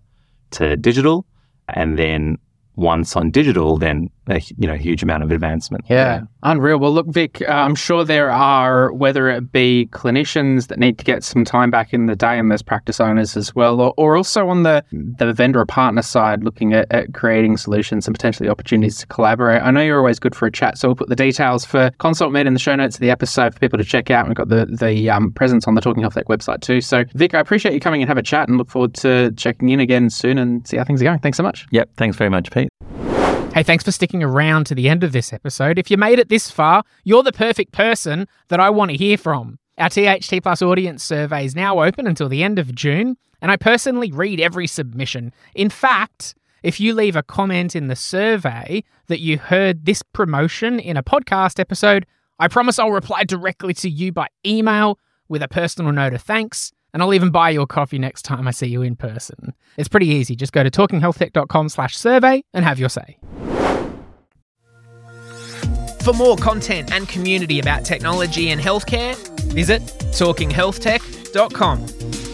to 0.53 0.77
digital. 0.77 1.27
And 1.69 1.99
then 1.99 2.39
once 2.75 3.17
on 3.17 3.31
digital, 3.31 3.77
then 3.77 4.11
a 4.29 4.41
you 4.57 4.67
know 4.67 4.75
huge 4.75 5.03
amount 5.03 5.23
of 5.23 5.31
advancement. 5.31 5.85
Yeah, 5.89 6.23
unreal. 6.43 6.79
Well, 6.79 6.93
look, 6.93 7.07
Vic, 7.09 7.43
uh, 7.43 7.53
I'm 7.53 7.75
sure 7.75 8.05
there 8.05 8.31
are, 8.31 8.93
whether 8.93 9.29
it 9.29 9.53
be 9.53 9.89
clinicians 9.93 10.69
that 10.69 10.79
need 10.79 10.99
to 10.99 11.05
get 11.05 11.25
some 11.25 11.45
time 11.45 11.71
back 11.71 11.93
in 11.93 12.07
the 12.07 12.17
day, 12.17 12.39
and 12.39 12.51
there's 12.51 12.63
practice 12.63 13.01
owners 13.01 13.37
as 13.37 13.55
well, 13.55 13.81
or, 13.81 13.95
or 13.97 14.17
also 14.17 14.49
on 14.49 14.63
the 14.63 14.85
the 14.91 15.33
vendor 15.33 15.61
or 15.61 15.67
partner 15.67 16.03
side, 16.03 16.45
looking 16.45 16.73
at, 16.73 16.91
at 16.93 17.15
creating 17.15 17.57
solutions 17.57 18.07
and 18.07 18.15
potentially 18.15 18.49
opportunities 18.49 18.99
to 18.99 19.07
collaborate. 19.07 19.63
I 19.63 19.71
know 19.71 19.83
you're 19.83 19.99
always 19.99 20.19
good 20.19 20.35
for 20.35 20.47
a 20.47 20.53
chat, 20.53 20.79
so 20.79 20.89
we'll 20.89 20.97
put 20.97 21.09
the 21.09 21.17
details 21.17 21.65
for 21.65 21.91
Consult 21.99 22.33
Med 22.33 22.47
in 22.47 22.53
the 22.53 22.61
show 22.61 22.75
notes 22.75 22.97
of 22.97 23.01
the 23.01 23.11
episode 23.11 23.55
for 23.55 23.61
people 23.61 23.79
to 23.79 23.85
check 23.85 24.11
out. 24.11 24.27
We've 24.27 24.37
got 24.37 24.49
the 24.49 24.67
the 24.67 25.11
um, 25.11 25.33
presence 25.33 25.67
on 25.67 25.75
the 25.75 25.81
Talking 25.81 26.03
Health 26.03 26.15
Tech 26.15 26.27
website 26.27 26.61
too. 26.61 26.81
So, 26.81 27.05
Vic, 27.15 27.35
I 27.35 27.41
appreciate 27.41 27.75
you 27.75 27.81
coming 27.81 28.03
and 28.03 28.09
have 28.09 28.19
a 28.19 28.23
chat, 28.23 28.49
and 28.49 28.59
look 28.59 28.71
forward 28.71 28.95
to 28.95 29.33
checking 29.33 29.69
in 29.71 29.81
again 29.81 30.11
soon 30.11 30.39
and 30.39 30.67
see 30.67 30.77
how 30.77 30.85
things 30.85 31.01
are 31.01 31.05
going. 31.05 31.19
Thanks 31.21 31.37
so 31.37 31.43
much. 31.43 31.67
Yep. 31.71 31.91
Thanks 31.97 32.17
very 32.17 32.31
much, 32.31 32.51
Pete. 32.51 32.69
Hey, 33.57 33.63
thanks 33.63 33.85
for 33.85 33.91
sticking 33.91 34.23
around 34.23 34.67
to 34.67 34.75
the 34.75 34.87
end 34.87 35.03
of 35.03 35.13
this 35.13 35.33
episode. 35.33 35.79
If 35.79 35.91
you 35.91 35.97
made 35.97 36.19
it 36.19 36.29
this 36.29 36.51
far, 36.51 36.85
you're 37.05 37.23
the 37.23 37.33
perfect 37.33 37.73
person 37.73 38.29
that 38.49 38.61
I 38.61 38.69
want 38.69 38.91
to 38.91 38.99
hear 38.99 39.17
from. 39.17 39.59
Our 39.79 39.89
THT 39.89 40.43
Plus 40.43 40.61
audience 40.61 41.03
survey 41.03 41.47
is 41.47 41.57
now 41.57 41.83
open 41.83 42.07
until 42.07 42.29
the 42.29 42.43
end 42.43 42.59
of 42.59 42.75
June, 42.75 43.17
and 43.41 43.51
I 43.51 43.57
personally 43.57 44.13
read 44.13 44.43
every 44.43 44.67
submission. 44.67 45.33
In 45.55 45.71
fact, 45.71 46.35
if 46.63 46.79
you 46.81 46.93
leave 46.93 47.17
a 47.17 47.23
comment 47.23 47.75
in 47.75 47.87
the 47.87 47.97
survey 47.97 48.85
that 49.07 49.21
you 49.21 49.39
heard 49.39 49.87
this 49.87 50.03
promotion 50.03 50.79
in 50.79 50.99
a 50.99 51.03
podcast 51.03 51.59
episode, 51.59 52.05
I 52.39 52.49
promise 52.49 52.79
I'll 52.79 52.91
reply 52.91 53.25
directly 53.25 53.73
to 53.73 53.89
you 53.89 54.13
by 54.13 54.27
email 54.45 54.99
with 55.31 55.43
a 55.43 55.49
personal 55.49 55.93
note 55.93 56.13
of 56.13 56.21
thanks, 56.21 56.73
and 56.97 57.03
I'll 57.03 57.13
even 57.13 57.29
buy 57.29 57.51
you 57.51 57.61
a 57.61 57.67
coffee 57.67 57.99
next 57.99 58.23
time 58.23 58.49
I 58.49 58.53
see 58.53 58.69
you 58.69 58.81
in 58.81 58.97
person. 58.97 59.53
It's 59.77 59.87
pretty 59.87 60.07
easy. 60.07 60.35
Just 60.35 60.55
go 60.55 60.63
to 60.63 60.71
talkinghealthtech.com 60.71 61.69
slash 61.69 61.95
survey 61.95 62.43
and 62.55 62.65
have 62.65 62.79
your 62.79 62.89
say. 62.89 63.19
For 66.01 66.15
more 66.15 66.39
content 66.39 66.93
and 66.93 67.07
community 67.07 67.59
about 67.59 67.85
technology 67.85 68.49
and 68.49 68.59
healthcare, 68.59 69.15
visit 69.53 69.83
talkinghealthtech.com. 69.83 72.26